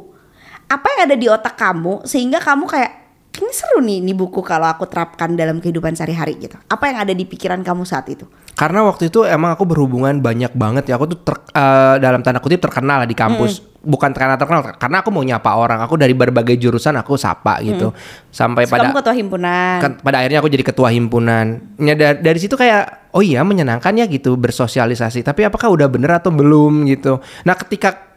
apa 0.70 0.86
yang 0.94 1.02
ada 1.10 1.18
di 1.18 1.26
otak 1.26 1.58
kamu 1.58 2.06
sehingga 2.06 2.38
kamu 2.38 2.70
kayak 2.70 2.94
ini 3.40 3.52
seru 3.52 3.80
nih 3.80 4.04
ini 4.04 4.12
buku 4.12 4.44
kalau 4.44 4.68
aku 4.68 4.84
terapkan 4.86 5.34
dalam 5.34 5.58
kehidupan 5.58 5.96
sehari-hari 5.96 6.36
gitu. 6.38 6.60
Apa 6.68 6.92
yang 6.92 7.02
ada 7.02 7.14
di 7.16 7.24
pikiran 7.24 7.64
kamu 7.64 7.84
saat 7.84 8.06
itu? 8.08 8.28
Karena 8.54 8.84
waktu 8.84 9.08
itu 9.08 9.24
emang 9.24 9.56
aku 9.56 9.64
berhubungan 9.64 10.20
banyak 10.20 10.52
banget 10.52 10.92
ya. 10.92 11.00
Aku 11.00 11.08
tuh 11.08 11.24
ter- 11.24 11.44
eh, 11.50 11.96
dalam 11.98 12.20
tanda 12.20 12.44
kutip 12.44 12.60
terkenal 12.60 13.04
lah 13.04 13.10
di 13.10 13.16
kampus. 13.16 13.64
Bukan 13.80 14.12
karena 14.12 14.36
terkenal, 14.36 14.76
karena 14.76 15.00
aku 15.00 15.08
mau 15.08 15.24
nyapa 15.24 15.56
orang. 15.56 15.80
Aku 15.80 15.96
dari 15.96 16.12
berbagai 16.12 16.60
jurusan 16.60 17.00
aku 17.00 17.16
sapa 17.16 17.64
gitu. 17.64 17.96
Sampai 18.28 18.68
Terus 18.68 18.76
pada 18.76 18.92
kamu 18.92 19.00
ketua 19.00 19.16
himpunan. 19.16 19.78
kan 19.80 19.92
pada 20.04 20.20
akhirnya 20.20 20.44
aku 20.44 20.52
jadi 20.52 20.64
ketua 20.68 20.92
himpunan. 20.92 21.46
Ya 21.80 21.96
da- 21.96 22.20
dari 22.20 22.40
situ 22.44 22.60
kayak 22.60 23.16
oh 23.16 23.24
iya 23.24 23.40
menyenangkan 23.48 23.96
ya 23.96 24.04
gitu 24.12 24.36
bersosialisasi. 24.36 25.24
Tapi 25.24 25.48
apakah 25.48 25.72
udah 25.72 25.88
bener 25.88 26.12
atau 26.12 26.28
belum 26.28 26.84
gitu. 26.92 27.24
Nah, 27.48 27.56
ketika 27.56 28.09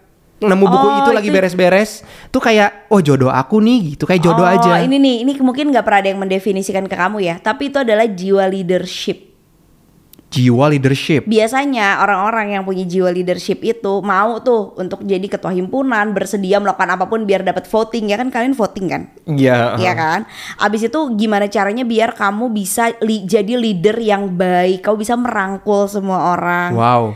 nemu 0.42 0.64
buku 0.64 0.84
Oh, 0.84 0.98
itu 0.98 1.10
lagi 1.10 1.28
beres-beres 1.28 1.90
tuh 2.28 2.38
kayak 2.38 2.86
oh 2.88 2.98
jodoh 2.98 3.28
aku 3.28 3.58
nih 3.58 3.94
gitu 3.94 4.04
kayak 4.04 4.20
jodoh 4.20 4.42
oh, 4.42 4.50
aja. 4.50 4.82
ini 4.82 4.96
nih, 4.96 5.16
ini 5.22 5.32
mungkin 5.38 5.70
nggak 5.70 5.80
pernah 5.80 6.00
ada 6.02 6.08
yang 6.10 6.18
mendefinisikan 6.18 6.84
ke 6.84 6.94
kamu 6.94 7.22
ya. 7.22 7.34
Tapi 7.38 7.70
itu 7.70 7.78
adalah 7.78 8.04
jiwa 8.04 8.44
leadership. 8.46 9.30
Jiwa 10.32 10.72
leadership. 10.72 11.28
biasanya 11.28 12.00
orang-orang 12.00 12.56
yang 12.56 12.64
punya 12.64 12.88
jiwa 12.88 13.12
leadership 13.12 13.60
itu 13.60 14.00
mau 14.00 14.40
tuh 14.40 14.72
untuk 14.80 15.04
jadi 15.04 15.28
ketua 15.28 15.52
himpunan 15.52 16.16
bersedia 16.16 16.56
melakukan 16.56 16.88
apa 16.88 17.04
pun 17.04 17.28
biar 17.28 17.44
dapat 17.44 17.68
voting 17.68 18.08
ya 18.08 18.16
kan 18.16 18.32
kalian 18.32 18.56
voting 18.56 18.88
kan 18.88 19.02
Iya. 19.28 19.76
Iya 19.76 19.92
kan 19.92 20.20
abis 20.56 20.88
itu 20.88 21.00
gimana 21.20 21.52
caranya 21.52 21.84
biar 21.84 22.16
kamu 22.16 22.48
bisa 22.48 22.96
li- 23.04 23.28
jadi 23.28 23.60
leader 23.60 24.00
yang 24.00 24.32
baik 24.32 24.80
kamu 24.80 25.04
bisa 25.04 25.20
merangkul 25.20 25.84
semua 25.84 26.32
orang 26.32 26.72
Wow. 26.72 27.12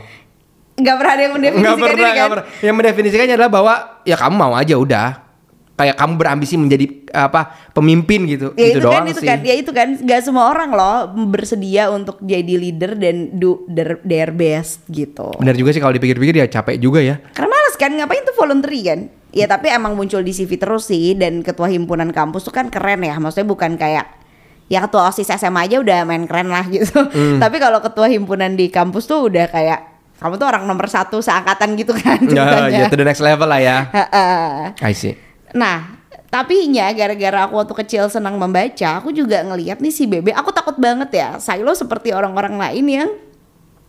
Nggak 0.77 0.95
pernah 1.01 1.11
ada 1.17 1.23
yang 1.25 1.33
mendefinisikan 1.33 1.65
Nggak 1.65 1.77
pernah, 1.81 2.09
ini 2.11 2.19
kan 2.21 2.29
pernah. 2.29 2.45
Yang 2.61 2.75
mendefinisikannya 2.77 3.33
adalah 3.33 3.51
bahwa 3.51 3.73
ya 4.05 4.15
kamu 4.15 4.35
mau 4.37 4.53
aja 4.53 4.75
udah. 4.77 5.07
Kayak 5.77 5.93
kamu 5.93 6.13
berambisi 6.17 6.55
menjadi 6.57 6.85
apa 7.13 7.53
pemimpin 7.69 8.25
gitu. 8.25 8.49
Ya 8.57 8.73
itu, 8.73 8.81
itu, 8.81 8.89
kan 8.89 9.05
doang 9.05 9.07
itu 9.13 9.21
sih. 9.21 9.29
kan 9.29 9.39
ya 9.45 9.53
itu 9.53 9.71
kan 9.73 9.87
nggak 9.93 10.21
semua 10.25 10.49
orang 10.49 10.73
loh 10.73 11.13
bersedia 11.29 11.93
untuk 11.93 12.17
jadi 12.25 12.49
leader 12.57 12.97
dan 12.97 13.37
do 13.37 13.61
their, 13.69 14.01
their 14.01 14.33
best 14.33 14.81
gitu 14.89 15.37
Benar 15.37 15.53
juga 15.53 15.77
sih 15.77 15.81
kalau 15.81 15.93
dipikir-pikir 15.93 16.41
ya 16.41 16.49
capek 16.49 16.81
juga 16.81 17.05
ya. 17.05 17.21
Karena 17.29 17.53
males 17.53 17.77
kan 17.77 17.93
ngapain 17.93 18.25
tuh 18.25 18.33
voluntary 18.33 18.81
kan? 18.89 18.99
Ya 19.29 19.45
tapi 19.45 19.69
emang 19.69 19.93
muncul 19.93 20.25
di 20.25 20.33
CV 20.33 20.57
terus 20.57 20.89
sih 20.89 21.13
dan 21.13 21.45
ketua 21.45 21.69
himpunan 21.69 22.09
kampus 22.09 22.49
tuh 22.49 22.53
kan 22.57 22.73
keren 22.73 23.05
ya. 23.05 23.13
Maksudnya 23.21 23.45
bukan 23.45 23.77
kayak 23.77 24.17
ya 24.73 24.81
ketua 24.81 25.13
OSIS 25.13 25.29
SMA 25.29 25.69
aja 25.69 25.77
udah 25.77 26.09
main 26.09 26.25
keren 26.25 26.49
lah 26.49 26.65
gitu. 26.73 27.05
Tapi 27.43 27.57
kalau 27.61 27.85
ketua 27.85 28.09
himpunan 28.09 28.57
di 28.57 28.73
kampus 28.73 29.05
tuh 29.05 29.29
udah 29.29 29.45
kayak 29.45 29.96
kamu 30.17 30.33
tuh 30.35 30.47
orang 30.49 30.63
nomor 30.65 30.89
satu 30.89 31.21
seangkatan 31.21 31.77
gitu 31.77 31.93
kan 31.93 32.17
Nah, 32.25 32.29
ceritanya. 32.65 32.79
ya 32.85 32.89
to 32.89 32.97
the 32.97 33.05
next 33.05 33.21
level 33.21 33.45
lah 33.45 33.61
ya. 33.61 33.77
I 34.81 34.93
see. 34.93 35.13
Nah, 35.53 35.97
tapi 36.27 36.67
nya 36.67 36.91
gara-gara 36.91 37.47
aku 37.47 37.55
waktu 37.55 37.73
kecil 37.85 38.03
senang 38.09 38.35
membaca, 38.35 38.97
aku 38.99 39.13
juga 39.13 39.39
ngelihat 39.41 39.79
nih 39.79 39.93
si 39.93 40.03
Bebe, 40.05 40.33
aku 40.33 40.51
takut 40.51 40.75
banget 40.75 41.13
ya. 41.13 41.29
Silo 41.37 41.71
seperti 41.71 42.11
orang-orang 42.11 42.57
lain 42.57 42.85
yang 42.85 43.09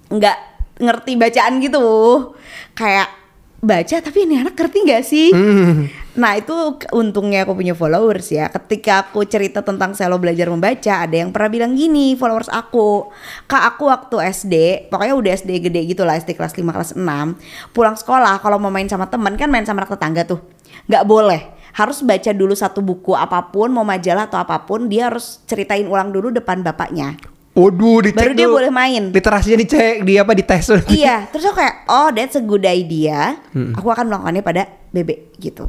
nggak 0.08 0.36
ngerti 0.78 1.12
bacaan 1.18 1.58
gitu. 1.58 1.86
Kayak 2.72 3.08
baca 3.58 3.96
tapi 3.98 4.22
ini 4.22 4.38
anak 4.38 4.54
ngerti 4.54 4.78
nggak 4.86 5.02
sih? 5.02 5.28
Nah 6.18 6.34
itu 6.34 6.54
untungnya 6.90 7.46
aku 7.46 7.54
punya 7.54 7.78
followers 7.78 8.34
ya. 8.34 8.50
Ketika 8.50 9.06
aku 9.06 9.22
cerita 9.22 9.62
tentang 9.62 9.94
Selo 9.94 10.18
belajar 10.18 10.50
membaca 10.50 11.06
Ada 11.06 11.22
yang 11.22 11.30
pernah 11.30 11.46
bilang 11.46 11.72
gini 11.78 12.18
followers 12.18 12.50
aku 12.50 13.06
Kak 13.46 13.62
aku 13.74 13.86
waktu 13.86 14.16
SD 14.34 14.54
Pokoknya 14.90 15.14
udah 15.14 15.32
SD 15.38 15.70
gede 15.70 15.86
gitu 15.86 16.02
lah 16.02 16.18
SD 16.18 16.34
kelas 16.34 16.58
5 16.58 16.66
kelas 16.66 16.90
6 16.98 17.70
Pulang 17.70 17.94
sekolah 17.94 18.42
kalau 18.42 18.58
mau 18.58 18.74
main 18.74 18.90
sama 18.90 19.06
teman 19.06 19.38
Kan 19.38 19.54
main 19.54 19.62
sama 19.62 19.86
anak 19.86 19.94
tetangga 19.94 20.26
tuh. 20.26 20.42
Gak 20.90 21.06
boleh. 21.06 21.54
Harus 21.78 22.02
baca 22.02 22.34
dulu 22.34 22.58
satu 22.58 22.82
buku 22.82 23.14
apa 23.14 23.54
pun 23.54 23.70
Mau 23.70 23.86
majalah 23.86 24.26
atau 24.26 24.42
apa 24.42 24.66
pun 24.66 24.90
Dia 24.90 25.06
harus 25.06 25.38
ceritain 25.46 25.86
ulang 25.86 26.10
dulu 26.10 26.34
depan 26.34 26.66
bapaknya 26.66 27.14
Waduh, 27.58 27.98
dicek 28.00 28.22
Baru 28.22 28.32
dia 28.32 28.46
dulu. 28.46 28.54
boleh 28.56 28.70
main 28.70 29.02
Literasinya 29.10 29.58
dicek, 29.58 30.00
di 30.00 30.14
apa 30.14 30.30
di 30.30 30.42
tes 30.42 30.62
tuh. 30.64 30.78
iya 30.88 31.26
terus 31.26 31.42
aku 31.42 31.58
kayak 31.58 31.76
oh 31.86 32.08
that's 32.08 32.32
a 32.32 32.40
good 32.40 32.62
idea 32.62 33.34
aku 33.74 33.88
akan 33.88 34.06
melakukannya 34.06 34.40
pada 34.40 34.62
Bebe 34.88 35.34
gitu 35.36 35.66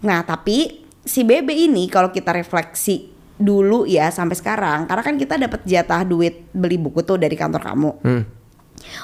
nah 0.00 0.20
tapi 0.20 0.82
si 1.00 1.22
Bebe 1.22 1.52
ini 1.52 1.86
kalau 1.86 2.10
kita 2.10 2.32
refleksi 2.32 3.06
dulu 3.32 3.82
ya 3.84 4.06
sampai 4.08 4.34
sekarang 4.34 4.84
karena 4.84 5.02
kan 5.02 5.14
kita 5.14 5.34
dapat 5.36 5.62
jatah 5.62 6.02
duit 6.02 6.50
beli 6.50 6.74
buku 6.74 7.00
tuh 7.00 7.16
dari 7.16 7.32
kantor 7.32 7.62
kamu 7.64 7.90
Hmm. 8.02 8.22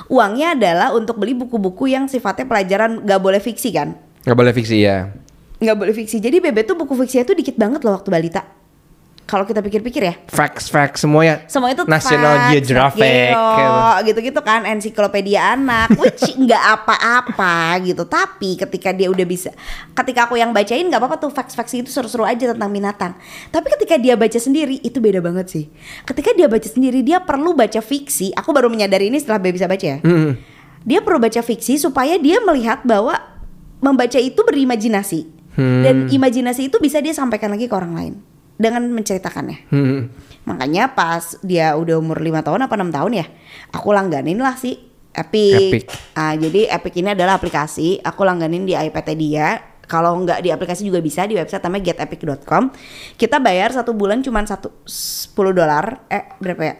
uangnya 0.08 0.54
adalah 0.54 0.90
untuk 0.90 1.16
beli 1.16 1.32
buku-buku 1.32 1.86
yang 1.86 2.06
sifatnya 2.06 2.44
pelajaran 2.44 2.98
gak 3.00 3.20
boleh 3.20 3.38
fiksi 3.38 3.70
kan 3.70 3.94
Gak 4.20 4.34
boleh 4.34 4.50
fiksi 4.50 4.78
ya. 4.80 5.14
nggak 5.56 5.74
boleh 5.76 5.90
fiksi 5.92 6.18
jadi 6.18 6.38
Bebe 6.40 6.62
tuh 6.62 6.74
buku 6.74 6.94
fiksinya 6.96 7.22
tuh 7.24 7.34
dikit 7.34 7.54
banget 7.54 7.82
loh 7.82 7.94
waktu 7.94 8.10
balita 8.10 8.42
kalau 9.28 9.44
kita 9.44 9.60
pikir-pikir 9.60 10.00
ya. 10.08 10.16
Facts, 10.24 10.72
facts 10.72 11.04
semua 11.04 11.20
ya. 11.20 11.36
semua 11.52 11.68
itu 11.68 11.84
National 11.84 12.48
facts, 12.48 12.48
Geographic. 12.48 13.36
Geo, 13.36 13.76
gitu-gitu 14.08 14.40
kan 14.40 14.64
ensiklopedia 14.64 15.52
anak 15.52 15.92
which 16.00 16.32
nggak 16.48 16.64
apa-apa 16.80 17.76
gitu. 17.84 18.08
Tapi 18.08 18.56
ketika 18.56 18.88
dia 18.96 19.12
udah 19.12 19.26
bisa 19.28 19.52
ketika 19.92 20.24
aku 20.24 20.40
yang 20.40 20.56
bacain 20.56 20.88
nggak 20.88 20.96
apa-apa 20.96 21.20
tuh 21.20 21.28
facts-facts 21.28 21.76
itu 21.76 21.92
seru-seru 21.92 22.24
aja 22.24 22.56
tentang 22.56 22.72
binatang. 22.72 23.12
Tapi 23.52 23.68
ketika 23.76 24.00
dia 24.00 24.16
baca 24.16 24.40
sendiri 24.40 24.80
itu 24.80 24.96
beda 24.96 25.20
banget 25.20 25.46
sih. 25.52 25.64
Ketika 26.08 26.32
dia 26.32 26.48
baca 26.48 26.64
sendiri 26.64 27.04
dia 27.04 27.20
perlu 27.20 27.52
baca 27.52 27.84
fiksi. 27.84 28.32
Aku 28.32 28.56
baru 28.56 28.72
menyadari 28.72 29.12
ini 29.12 29.20
setelah 29.20 29.44
bisa 29.44 29.68
baca 29.68 29.84
ya. 29.84 30.00
Hmm. 30.00 30.40
dia 30.88 31.04
perlu 31.04 31.20
baca 31.20 31.44
fiksi 31.44 31.76
supaya 31.76 32.16
dia 32.16 32.40
melihat 32.40 32.80
bahwa 32.80 33.20
membaca 33.84 34.16
itu 34.16 34.40
berimajinasi. 34.40 35.36
Dan 35.58 36.06
imajinasi 36.06 36.70
itu 36.70 36.78
bisa 36.78 37.02
dia 37.02 37.10
sampaikan 37.10 37.50
lagi 37.50 37.66
ke 37.66 37.74
orang 37.74 37.92
lain 37.92 38.14
dengan 38.58 38.90
menceritakannya 38.90 39.70
Hmm. 39.70 40.10
Makanya 40.48 40.96
pas 40.96 41.36
dia 41.44 41.76
udah 41.76 42.00
umur 42.00 42.18
5 42.18 42.40
tahun 42.40 42.64
apa 42.64 42.74
6 42.74 42.88
tahun 42.88 43.12
ya, 43.20 43.26
aku 43.68 43.88
langganin 43.92 44.40
lah 44.40 44.56
si 44.56 44.88
Epic. 45.12 45.72
Epic. 45.72 45.84
Ah, 46.14 46.32
jadi 46.38 46.72
Epic 46.72 46.94
ini 46.96 47.12
adalah 47.12 47.36
aplikasi, 47.36 48.00
aku 48.00 48.22
langganin 48.22 48.64
di 48.64 48.72
iPad 48.72 49.08
dia. 49.18 49.60
Kalau 49.88 50.20
nggak 50.20 50.44
di 50.44 50.52
aplikasi 50.52 50.84
juga 50.84 51.00
bisa 51.00 51.24
di 51.24 51.32
website 51.32 51.64
namanya 51.64 51.92
getepic.com. 51.92 52.68
Kita 53.16 53.40
bayar 53.40 53.72
satu 53.72 53.96
bulan 53.96 54.20
cuman 54.20 54.44
satu 54.44 54.84
10 54.84 55.56
dolar, 55.56 56.04
eh 56.12 56.36
berapa 56.36 56.60
ya? 56.60 56.74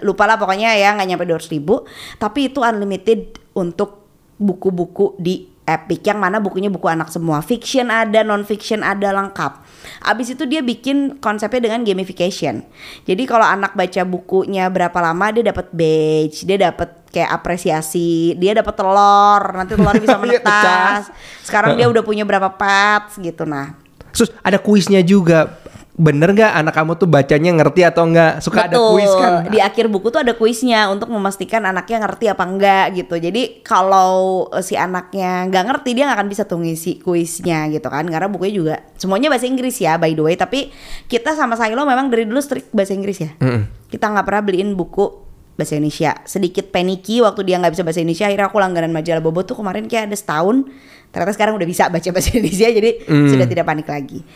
Lupa 0.00 0.24
lah 0.24 0.40
pokoknya 0.40 0.72
ya 0.72 0.96
nggak 0.96 1.08
nyampe 1.12 1.24
200 1.28 1.52
ribu. 1.52 1.84
Tapi 2.16 2.48
itu 2.48 2.64
unlimited 2.64 3.36
untuk 3.52 4.08
buku-buku 4.40 5.20
di 5.20 5.53
Epic 5.64 6.04
yang 6.04 6.20
mana 6.20 6.44
bukunya 6.44 6.68
buku 6.68 6.84
anak 6.84 7.08
semua. 7.08 7.40
Fiction 7.40 7.88
ada 7.88 8.20
non 8.20 8.44
fiction 8.44 8.84
ada 8.84 9.16
lengkap. 9.16 9.64
Abis 10.04 10.36
itu 10.36 10.44
dia 10.44 10.60
bikin 10.60 11.16
konsepnya 11.24 11.72
dengan 11.72 11.80
gamification. 11.88 12.60
Jadi 13.08 13.24
kalau 13.24 13.48
anak 13.48 13.72
baca 13.72 14.04
bukunya 14.04 14.68
berapa 14.68 14.98
lama 15.00 15.32
dia 15.32 15.48
dapat 15.48 15.72
badge 15.72 16.44
dia 16.44 16.68
dapat 16.68 17.08
kayak 17.08 17.30
apresiasi 17.32 18.36
dia 18.36 18.52
dapat 18.52 18.74
telur 18.76 19.42
nanti 19.56 19.72
telur 19.72 19.96
bisa 19.96 20.18
Iya, 20.20 20.20
menetas. 20.20 21.08
sekarang 21.46 21.80
dia 21.80 21.86
udah 21.88 22.02
punya 22.04 22.28
berapa 22.28 22.52
pets 22.52 23.16
gitu 23.24 23.48
nah. 23.48 23.72
Terus 24.12 24.30
ada 24.44 24.60
kuisnya 24.60 25.00
juga. 25.00 25.48
Bener 25.94 26.34
nggak 26.34 26.58
anak 26.58 26.74
kamu 26.74 26.92
tuh 26.98 27.06
bacanya 27.06 27.54
ngerti 27.54 27.86
atau 27.86 28.02
nggak? 28.10 28.42
Suka 28.42 28.66
ada 28.66 28.74
kuis 28.82 29.06
kan? 29.14 29.46
Di 29.46 29.62
akhir 29.62 29.86
buku 29.86 30.10
tuh 30.10 30.26
ada 30.26 30.34
kuisnya 30.34 30.90
untuk 30.90 31.06
memastikan 31.06 31.62
anaknya 31.62 32.02
ngerti 32.02 32.26
apa 32.26 32.42
enggak 32.42 32.98
gitu. 32.98 33.14
Jadi 33.14 33.62
kalau 33.62 34.50
eh, 34.50 34.64
si 34.66 34.74
anaknya 34.74 35.46
nggak 35.46 35.64
ngerti 35.70 35.90
dia 35.94 36.10
nggak 36.10 36.18
akan 36.18 36.28
bisa 36.34 36.42
tuh 36.50 36.58
ngisi 36.58 36.98
kuisnya 36.98 37.70
gitu 37.70 37.86
kan. 37.86 38.10
Karena 38.10 38.26
bukunya 38.26 38.54
juga 38.58 38.76
semuanya 38.98 39.30
bahasa 39.30 39.46
Inggris 39.46 39.78
ya 39.78 39.94
by 39.94 40.18
the 40.18 40.22
way. 40.26 40.34
Tapi 40.34 40.74
kita 41.06 41.38
sama 41.38 41.54
Silo 41.54 41.86
memang 41.86 42.10
dari 42.10 42.26
dulu 42.26 42.42
strict 42.42 42.74
bahasa 42.74 42.90
Inggris 42.90 43.22
ya. 43.22 43.30
Mm-mm. 43.38 43.86
Kita 43.86 44.10
nggak 44.10 44.26
pernah 44.26 44.42
beliin 44.42 44.74
buku 44.74 45.06
bahasa 45.54 45.78
Indonesia. 45.78 46.18
Sedikit 46.26 46.74
panicky 46.74 47.22
waktu 47.22 47.46
dia 47.46 47.62
nggak 47.62 47.70
bisa 47.70 47.86
bahasa 47.86 48.02
Indonesia. 48.02 48.26
Akhirnya 48.26 48.50
aku 48.50 48.58
langganan 48.58 48.90
majalah 48.90 49.22
Bobo 49.22 49.46
tuh 49.46 49.54
kemarin 49.54 49.86
kayak 49.86 50.10
ada 50.10 50.18
setahun. 50.18 50.66
Ternyata 51.14 51.32
sekarang 51.38 51.54
udah 51.54 51.68
bisa 51.70 51.86
baca 51.86 52.08
bahasa 52.10 52.28
Indonesia 52.34 52.66
jadi 52.66 52.90
sudah 53.06 53.46
tidak 53.46 53.62
panik 53.62 53.86
lagi. 53.86 54.26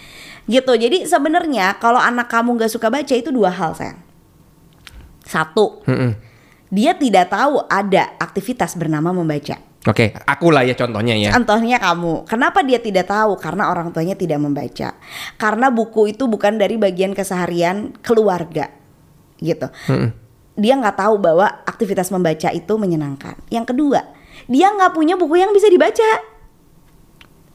Gitu. 0.49 0.73
Jadi 0.73 1.05
sebenarnya 1.05 1.77
kalau 1.77 2.01
anak 2.01 2.33
kamu 2.33 2.57
nggak 2.57 2.73
suka 2.73 2.89
baca 2.89 3.15
itu 3.15 3.29
dua 3.29 3.53
hal 3.53 3.77
sayang. 3.77 4.01
Satu, 5.29 5.85
Mm-mm. 5.85 6.17
dia 6.73 6.97
tidak 6.97 7.29
tahu 7.29 7.61
ada 7.69 8.17
aktivitas 8.17 8.73
bernama 8.81 9.13
membaca. 9.13 9.61
Oke, 9.85 10.17
aku 10.25 10.49
lah 10.49 10.65
ya 10.65 10.73
contohnya 10.73 11.15
ya. 11.21 11.37
Contohnya 11.37 11.77
kamu, 11.77 12.25
kenapa 12.25 12.65
dia 12.65 12.81
tidak 12.81 13.13
tahu? 13.13 13.37
Karena 13.37 13.69
orang 13.69 13.93
tuanya 13.93 14.17
tidak 14.17 14.41
membaca. 14.41 14.97
Karena 15.37 15.69
buku 15.69 16.17
itu 16.17 16.25
bukan 16.25 16.57
dari 16.57 16.81
bagian 16.81 17.13
keseharian 17.13 17.93
keluarga, 18.01 18.73
gitu. 19.39 19.69
Mm-mm. 19.93 20.11
Dia 20.57 20.75
nggak 20.81 20.97
tahu 20.97 21.21
bahwa 21.21 21.47
aktivitas 21.69 22.09
membaca 22.11 22.49
itu 22.51 22.73
menyenangkan. 22.75 23.37
Yang 23.53 23.77
kedua, 23.77 24.01
dia 24.51 24.73
nggak 24.73 24.97
punya 24.97 25.15
buku 25.21 25.39
yang 25.39 25.53
bisa 25.53 25.69
dibaca, 25.69 26.38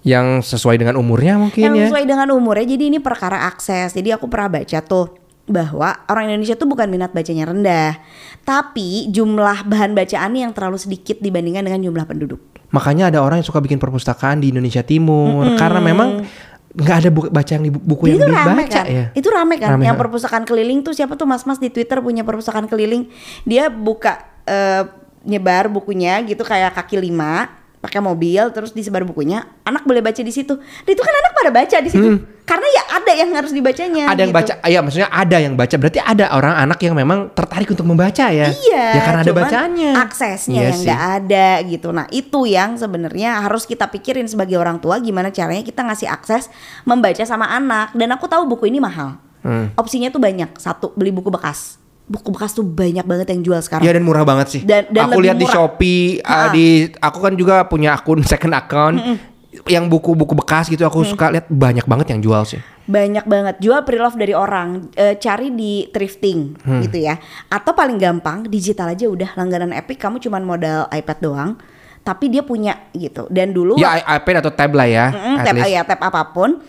Yang 0.03 0.51
sesuai 0.51 0.75
dengan 0.75 0.99
umurnya 0.99 1.39
mungkin 1.39 1.63
yang 1.63 1.75
ya. 1.79 1.87
sesuai 1.87 2.03
dengan 2.03 2.27
umurnya. 2.35 2.67
Jadi 2.67 2.91
ini 2.91 2.99
perkara 2.99 3.47
akses. 3.47 3.95
Jadi 3.95 4.11
aku 4.11 4.27
pernah 4.27 4.59
baca 4.59 4.79
tuh 4.83 5.23
bahwa 5.43 5.91
orang 6.07 6.31
Indonesia 6.31 6.55
tuh 6.55 6.67
bukan 6.67 6.87
minat 6.87 7.11
bacanya 7.11 7.51
rendah, 7.51 7.99
tapi 8.47 9.11
jumlah 9.11 9.67
bahan 9.67 9.91
bacaannya 9.91 10.47
yang 10.47 10.53
terlalu 10.55 10.79
sedikit 10.79 11.19
dibandingkan 11.19 11.67
dengan 11.67 11.83
jumlah 11.83 12.05
penduduk. 12.07 12.39
Makanya 12.71 13.11
ada 13.11 13.19
orang 13.19 13.43
yang 13.43 13.47
suka 13.47 13.59
bikin 13.59 13.77
perpustakaan 13.77 14.39
di 14.39 14.55
Indonesia 14.55 14.81
Timur 14.81 15.45
karena 15.59 15.79
memang 15.83 16.23
nggak 16.73 16.97
ada 17.05 17.09
buku 17.13 17.27
baca 17.29 17.51
yang 17.53 17.63
di 17.69 17.71
buku 17.71 18.03
yang 18.09 18.17
itu 18.17 18.25
rame 18.25 18.65
dibaca 18.65 18.81
kan? 18.81 18.85
ya. 18.89 19.05
Itu 19.13 19.29
rame 19.29 19.55
kan? 19.61 19.69
Rame, 19.77 19.83
yang 19.85 19.97
perpustakaan 19.99 20.43
keliling 20.47 20.81
tuh 20.81 20.97
siapa 20.97 21.13
tuh 21.13 21.29
mas-mas 21.29 21.61
di 21.61 21.69
Twitter 21.69 22.01
punya 22.01 22.25
perpustakaan 22.25 22.65
keliling. 22.65 23.13
Dia 23.45 23.69
buka 23.69 24.25
eh, 24.49 24.89
nyebar 25.23 25.69
bukunya 25.69 26.17
gitu 26.25 26.41
kayak 26.41 26.73
kaki 26.73 26.97
lima 26.99 27.62
pakai 27.83 27.99
mobil 27.99 28.47
terus 28.55 28.71
disebar 28.71 29.03
bukunya 29.03 29.43
anak 29.67 29.83
boleh 29.83 29.99
baca 29.99 30.23
di 30.23 30.31
situ 30.31 30.55
dan 30.55 30.91
itu 30.95 31.03
kan 31.03 31.11
anak 31.11 31.33
pada 31.35 31.51
baca 31.51 31.77
di 31.83 31.91
situ 31.91 32.07
karena 32.43 32.67
ya 32.67 32.83
ada 32.99 33.11
yang 33.15 33.29
harus 33.35 33.51
dibacanya 33.51 34.03
Hmm. 34.03 34.13
Ada 34.13 34.21
yang 34.23 34.33
gitu. 34.35 34.39
baca, 34.43 34.53
ya 34.67 34.79
maksudnya 34.83 35.09
ada 35.09 35.37
yang 35.39 35.53
baca. 35.55 35.75
Berarti 35.79 35.99
ada 36.03 36.25
orang 36.35 36.55
anak 36.59 36.79
yang 36.83 36.95
memang 36.95 37.31
tertarik 37.31 37.71
untuk 37.71 37.87
membaca 37.87 38.25
ya. 38.29 38.51
Iya, 38.51 38.85
Ya 38.99 39.01
karena 39.01 39.21
ada 39.23 39.31
cuman 39.31 39.43
bacaannya. 39.47 39.91
Aksesnya 39.95 40.59
Iya 40.59 40.67
yang 40.69 40.79
nggak 40.83 41.03
ada 41.23 41.49
gitu. 41.65 41.87
Nah 41.95 42.05
itu 42.11 42.39
yang 42.43 42.75
sebenarnya 42.75 43.39
harus 43.47 43.63
kita 43.63 43.87
pikirin 43.87 44.27
sebagai 44.27 44.59
orang 44.59 44.77
tua 44.83 44.99
gimana 44.99 45.31
caranya 45.31 45.63
kita 45.63 45.87
ngasih 45.87 46.11
akses 46.11 46.51
membaca 46.83 47.23
sama 47.23 47.47
anak. 47.47 47.95
Dan 47.95 48.11
aku 48.11 48.27
tahu 48.27 48.43
buku 48.43 48.67
ini 48.67 48.83
mahal. 48.83 49.17
Hmm. 49.43 49.71
Opsinya 49.79 50.11
tuh 50.11 50.19
banyak. 50.19 50.55
Satu 50.59 50.91
beli 50.99 51.15
buku 51.15 51.31
bekas. 51.31 51.82
Buku 52.03 52.29
bekas 52.29 52.51
tuh 52.51 52.61
banyak 52.61 53.01
banget 53.01 53.27
yang 53.29 53.41
jual 53.41 53.59
sekarang. 53.59 53.81
Iya 53.81 53.95
dan 53.95 54.03
murah 54.03 54.21
banget 54.21 54.47
sih. 54.49 54.61
Dan- 54.61 54.89
dan 54.89 55.07
aku 55.07 55.19
lihat 55.19 55.35
di. 55.35 55.45
Shopee, 55.45 56.19
uh, 56.19 56.29
Ha. 56.29 56.51
di 56.51 56.65
aku 56.93 57.17
kan 57.19 57.33
juga 57.33 57.63
punya 57.63 57.93
akun 57.93 58.19
second 58.27 58.51
account 58.51 58.99
yang 59.63 59.85
buku-buku 59.85 60.33
bekas 60.35 60.65
gitu 60.65 60.81
aku 60.81 61.05
suka 61.05 61.29
lihat 61.29 61.45
banyak 61.47 61.85
banget 61.85 62.11
yang 62.11 62.19
jual 62.19 62.43
sih. 62.43 62.59
Banyak 62.83 63.23
banget 63.23 63.55
jual 63.59 63.79
pre-love 63.81 64.13
dari 64.13 64.31
orang. 64.31 64.91
Eh, 64.91 65.15
cari 65.15 65.47
di 65.49 65.87
thrifting 65.87 66.59
Hmm. 66.59 66.81
gitu 66.81 66.99
ya. 66.99 67.15
Atau 67.47 67.71
paling 67.71 67.95
gampang 67.95 68.43
digital 68.43 68.91
aja 68.91 69.07
udah 69.07 69.31
langganan 69.33 69.71
Epic 69.71 69.95
kamu 69.95 70.19
cuman 70.19 70.43
modal 70.43 70.79
iPad 70.89 71.17
doang. 71.19 71.51
Tapi 72.01 72.27
dia 72.27 72.43
punya 72.43 72.91
gitu. 72.91 73.31
Dan 73.31 73.55
dulu 73.55 73.79
Ya 73.79 73.95
iPad 74.11 74.43
atau 74.43 74.51
tab 74.51 74.75
lah 74.75 74.83
ya. 74.83 75.07
Mm, 75.07 75.35
at 75.37 75.43
tab 75.45 75.55
least. 75.55 75.71
ya 75.71 75.81
tab 75.81 75.99
apa 76.01 76.21
pun 76.27 76.59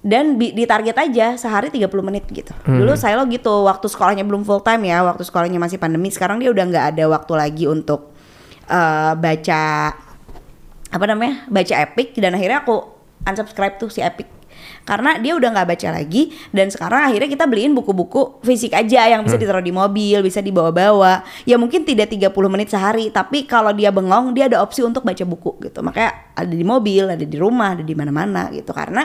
dan 0.00 0.40
bi- 0.40 0.56
ditarget 0.56 0.96
aja 0.96 1.36
sehari 1.36 1.68
30 1.68 1.88
menit 2.00 2.24
gitu. 2.32 2.52
Hmm. 2.64 2.80
Dulu 2.80 2.96
saya 2.96 3.20
lo 3.20 3.28
gitu 3.28 3.68
waktu 3.68 3.86
sekolahnya 3.86 4.24
belum 4.24 4.48
full 4.48 4.64
time 4.64 4.88
ya, 4.88 5.04
waktu 5.04 5.22
sekolahnya 5.24 5.60
masih 5.60 5.76
pandemi. 5.76 6.08
Sekarang 6.08 6.40
dia 6.40 6.48
udah 6.48 6.64
nggak 6.64 6.86
ada 6.96 7.04
waktu 7.08 7.32
lagi 7.36 7.64
untuk 7.68 8.12
eh, 8.68 9.12
baca 9.14 9.62
apa 10.90 11.04
namanya? 11.06 11.46
baca 11.46 11.74
epic 11.86 12.18
dan 12.18 12.34
akhirnya 12.34 12.66
aku 12.66 13.00
unsubscribe 13.26 13.76
tuh 13.76 13.92
si 13.92 14.00
Epic 14.00 14.26
karena 14.84 15.16
dia 15.20 15.36
udah 15.36 15.48
nggak 15.52 15.68
baca 15.76 15.88
lagi 15.92 16.32
dan 16.52 16.72
sekarang 16.72 17.12
akhirnya 17.12 17.28
kita 17.28 17.44
beliin 17.48 17.72
buku-buku 17.76 18.40
fisik 18.44 18.72
aja 18.72 19.08
yang 19.08 19.24
bisa 19.24 19.36
ditaruh 19.36 19.62
di 19.64 19.72
mobil 19.72 20.20
bisa 20.24 20.40
dibawa-bawa 20.40 21.24
ya 21.44 21.60
mungkin 21.60 21.84
tidak 21.84 22.12
30 22.12 22.32
menit 22.48 22.68
sehari 22.72 23.12
tapi 23.12 23.44
kalau 23.44 23.72
dia 23.76 23.92
bengong 23.92 24.32
dia 24.32 24.48
ada 24.48 24.60
opsi 24.64 24.80
untuk 24.84 25.04
baca 25.04 25.24
buku 25.24 25.60
gitu 25.68 25.84
makanya 25.84 26.32
ada 26.32 26.52
di 26.52 26.64
mobil 26.64 27.12
ada 27.12 27.24
di 27.24 27.36
rumah 27.36 27.76
ada 27.76 27.84
di 27.84 27.94
mana-mana 27.96 28.48
gitu 28.52 28.72
karena 28.72 29.04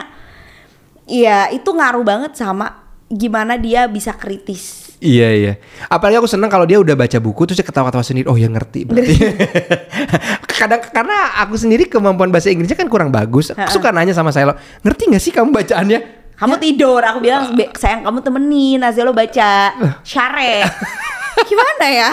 ya 1.06 1.48
itu 1.48 1.70
ngaruh 1.70 2.02
banget 2.02 2.34
sama 2.34 2.84
gimana 3.06 3.54
dia 3.54 3.86
bisa 3.86 4.10
kritis 4.12 4.84
Iya 4.96 5.28
iya. 5.28 5.52
Apalagi 5.92 6.16
aku 6.16 6.24
seneng 6.24 6.48
kalau 6.48 6.64
dia 6.64 6.80
udah 6.80 6.96
baca 6.96 7.20
buku 7.20 7.44
terus 7.44 7.60
dia 7.60 7.68
ketawa-ketawa 7.68 8.00
sendiri. 8.00 8.32
Oh 8.32 8.36
ya 8.40 8.48
ngerti 8.48 8.88
berarti. 8.88 9.12
Kadang 10.56 10.80
karena 10.88 11.36
aku 11.44 11.52
sendiri 11.60 11.84
kemampuan 11.84 12.32
bahasa 12.32 12.48
Inggrisnya 12.48 12.80
kan 12.80 12.88
kurang 12.88 13.12
bagus. 13.12 13.52
Aku 13.52 13.76
suka 13.76 13.92
nanya 13.92 14.16
sama 14.16 14.32
saya 14.32 14.48
lo, 14.48 14.54
ngerti 14.56 15.12
nggak 15.12 15.20
sih 15.20 15.36
kamu 15.36 15.52
bacaannya? 15.52 16.00
kamu 16.36 16.54
tidur 16.60 17.00
aku 17.00 17.18
bilang 17.24 17.56
"Be- 17.56 17.72
sayang 17.72 18.04
kamu 18.04 18.20
temenin 18.20 18.84
Azia 18.84 19.08
lo 19.08 19.16
baca 19.16 19.72
syare 20.04 20.68
gimana 21.48 21.86
ya 21.88 22.10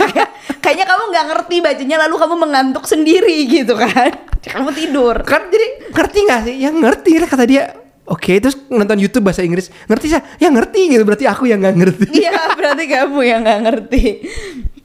kayak 0.00 0.28
kayaknya 0.64 0.86
kamu 0.88 1.02
nggak 1.12 1.26
ngerti 1.28 1.56
bacanya 1.60 1.96
lalu 2.08 2.14
kamu 2.16 2.34
mengantuk 2.40 2.84
sendiri 2.88 3.44
gitu 3.44 3.76
kan 3.76 4.16
kamu 4.40 4.72
tidur 4.72 5.20
Kan 5.28 5.52
jadi 5.52 5.92
ngerti 5.92 6.18
nggak 6.24 6.40
sih? 6.48 6.54
Ya 6.56 6.72
ngerti 6.72 7.20
lah 7.20 7.28
kata 7.28 7.44
dia. 7.44 7.64
Oke, 8.10 8.42
terus 8.42 8.58
nonton 8.66 8.98
YouTube 8.98 9.22
bahasa 9.22 9.46
Inggris. 9.46 9.70
Ngerti 9.86 10.06
sih? 10.10 10.18
Ya 10.42 10.50
ngerti 10.50 10.90
gitu. 10.90 11.06
Berarti 11.06 11.30
aku 11.30 11.46
yang 11.46 11.62
nggak 11.62 11.76
ngerti. 11.78 12.06
iya 12.18 12.50
berarti 12.58 12.84
kamu 12.90 13.20
yang 13.22 13.40
nggak 13.46 13.60
ngerti 13.70 14.02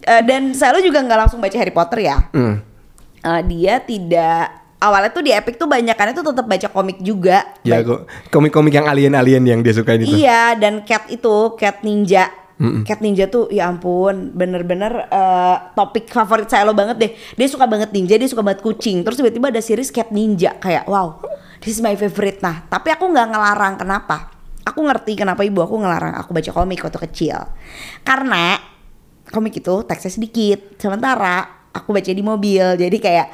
Eh, 0.05 0.21
dan 0.21 0.53
saya 0.53 0.77
juga 0.85 1.01
nggak 1.01 1.19
langsung 1.25 1.41
baca 1.41 1.57
Harry 1.57 1.73
Potter 1.73 2.05
ya 2.05 2.29
Hmm. 2.29 2.61
Eh, 3.25 3.41
dia 3.49 3.81
tidak 3.81 4.53
awalnya 4.77 5.09
tuh 5.09 5.25
di 5.25 5.33
Epic 5.33 5.57
tuh 5.57 5.65
banyakannya 5.65 6.13
tuh 6.13 6.29
tetap 6.29 6.45
baca 6.45 6.67
komik 6.69 7.01
juga 7.01 7.41
Ya 7.65 7.81
kok 7.81 8.05
komik-komik 8.29 8.69
yang 8.69 8.85
alien-alien 8.85 9.41
yang 9.41 9.59
dia 9.65 9.73
sukain 9.73 10.05
itu. 10.05 10.13
Iya 10.13 10.53
dan 10.61 10.85
cat 10.85 11.09
itu 11.09 11.57
cat 11.57 11.81
ninja. 11.81 12.29
Cat 12.85 13.01
ninja 13.01 13.25
tuh 13.25 13.49
ya 13.49 13.65
ampun 13.65 14.29
bener-bener 14.31 15.09
eh, 15.09 15.55
topik 15.73 16.05
favorit 16.07 16.45
saya 16.45 16.69
lo 16.69 16.77
banget 16.77 17.01
deh. 17.01 17.11
Dia 17.33 17.47
suka 17.49 17.65
banget 17.65 17.89
ninja, 17.89 18.13
dia 18.13 18.29
suka 18.29 18.45
banget 18.45 18.61
kucing. 18.61 19.01
Terus 19.01 19.17
tiba-tiba 19.17 19.49
ada 19.49 19.59
series 19.59 19.89
cat 19.89 20.13
ninja 20.13 20.53
kayak 20.61 20.85
wow, 20.85 21.17
this 21.59 21.75
is 21.75 21.81
my 21.81 21.93
favorite. 21.93 22.39
Nah 22.39 22.63
tapi 22.63 22.89
aku 22.89 23.05
nggak 23.05 23.27
ngelarang 23.29 23.75
kenapa? 23.75 24.31
Aku 24.63 24.81
ngerti 24.81 25.13
kenapa 25.13 25.41
ibu 25.41 25.59
aku 25.59 25.77
ngelarang 25.77 26.15
aku 26.15 26.31
baca 26.31 26.51
komik 26.51 26.81
waktu 26.81 26.99
kecil. 27.05 27.37
Karena 28.01 28.57
komik 29.25 29.55
itu 29.55 29.83
teksnya 29.83 30.11
sedikit. 30.11 30.75
Sementara 30.75 31.45
aku 31.69 31.91
baca 31.91 32.09
di 32.09 32.19
mobil. 32.19 32.65
Jadi 32.75 32.97
kayak 32.97 33.27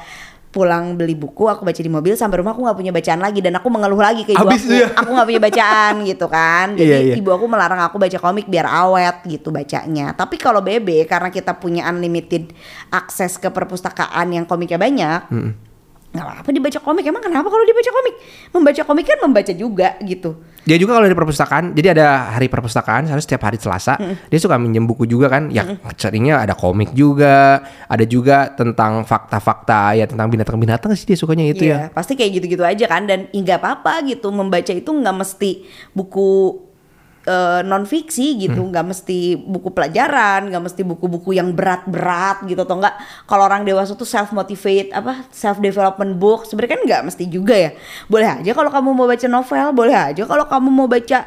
pulang 0.52 1.00
beli 1.00 1.16
buku 1.16 1.48
aku 1.48 1.64
baca 1.64 1.80
di 1.80 1.88
mobil 1.88 2.12
sampai 2.12 2.44
rumah 2.44 2.52
aku 2.52 2.60
nggak 2.60 2.76
punya 2.76 2.92
bacaan 2.92 3.24
lagi 3.24 3.40
dan 3.40 3.56
aku 3.56 3.72
mengeluh 3.72 3.96
lagi 3.96 4.20
ke 4.20 4.36
ibu 4.36 4.44
Habis 4.44 4.60
aku 4.62 4.76
ya? 4.76 4.86
aku 4.92 5.08
nggak 5.08 5.28
punya 5.32 5.40
bacaan 5.40 5.94
gitu 6.12 6.26
kan 6.28 6.66
jadi 6.76 6.92
Iya, 6.92 6.98
iya. 7.08 7.14
ibu 7.16 7.30
aku 7.32 7.48
melarang 7.48 7.80
aku 7.80 7.96
baca 7.96 8.18
komik 8.20 8.52
biar 8.52 8.68
awet 8.68 9.24
gitu 9.24 9.48
bacanya 9.48 10.12
tapi 10.12 10.36
kalau 10.36 10.60
BB 10.60 11.08
karena 11.08 11.32
kita 11.32 11.56
punya 11.56 11.88
unlimited 11.88 12.52
akses 12.92 13.40
ke 13.40 13.48
perpustakaan 13.48 14.28
yang 14.28 14.44
komiknya 14.44 14.76
banyak 14.76 15.20
nggak 16.12 16.24
apa-apa 16.28 16.50
dibaca 16.52 16.78
komik 16.84 17.04
emang 17.08 17.24
kenapa 17.24 17.48
kalau 17.48 17.64
dibaca 17.64 17.90
komik 17.90 18.14
membaca 18.52 18.82
komik 18.84 19.04
kan 19.08 19.18
membaca 19.24 19.52
juga 19.56 19.96
gitu 20.04 20.36
Dia 20.62 20.78
juga 20.78 20.94
kalau 20.94 21.10
di 21.10 21.18
perpustakaan, 21.18 21.74
jadi 21.74 21.90
ada 21.90 22.38
hari 22.38 22.46
perpustakaan, 22.46 23.10
harus 23.10 23.26
setiap 23.26 23.50
hari 23.50 23.58
Selasa. 23.58 23.98
Dia 24.30 24.38
suka 24.38 24.62
minjem 24.62 24.86
buku 24.86 25.10
juga 25.10 25.26
kan. 25.26 25.50
Ya 25.50 25.74
seringnya 25.98 26.38
ada 26.38 26.54
komik 26.54 26.94
juga, 26.94 27.66
ada 27.90 28.04
juga 28.06 28.46
tentang 28.54 29.02
fakta-fakta 29.02 29.98
ya 29.98 30.06
tentang 30.06 30.30
binatang-binatang 30.30 30.94
sih 30.94 31.02
dia 31.02 31.18
sukanya 31.18 31.50
itu 31.50 31.66
ya. 31.66 31.90
Iya, 31.90 31.90
pasti 31.90 32.14
kayak 32.14 32.30
gitu-gitu 32.38 32.62
aja 32.62 32.86
kan 32.86 33.10
dan 33.10 33.26
nggak 33.34 33.58
apa-apa 33.58 34.06
gitu 34.06 34.30
membaca 34.30 34.70
itu 34.70 34.86
nggak 34.86 35.16
mesti 35.18 35.66
buku 35.98 36.30
non 37.62 37.86
fiksi 37.86 38.34
gitu. 38.34 38.58
Hmm. 38.58 38.70
nggak 38.74 38.86
mesti 38.90 39.38
buku 39.38 39.70
pelajaran 39.70 40.50
nggak 40.50 40.62
mesti 40.62 40.82
buku-buku 40.82 41.38
yang 41.38 41.54
berat-berat 41.54 42.42
gitu 42.50 42.66
atau 42.66 42.82
enggak 42.82 42.98
kalau 43.30 43.46
orang 43.46 43.62
dewasa 43.62 43.94
tuh 43.94 44.08
self 44.08 44.34
motivate 44.34 44.90
apa 44.90 45.26
self 45.30 45.62
development 45.62 46.18
book 46.18 46.50
sebenarnya 46.50 46.72
kan 46.74 46.82
nggak 46.82 47.02
mesti 47.06 47.24
juga 47.30 47.54
ya. 47.54 47.70
Boleh 48.10 48.42
aja 48.42 48.50
kalau 48.50 48.70
kamu 48.74 48.88
mau 48.90 49.06
baca 49.06 49.26
novel 49.30 49.68
boleh 49.70 49.96
aja. 49.96 50.22
Kalau 50.26 50.44
kamu 50.50 50.68
mau 50.68 50.88
baca 50.90 51.18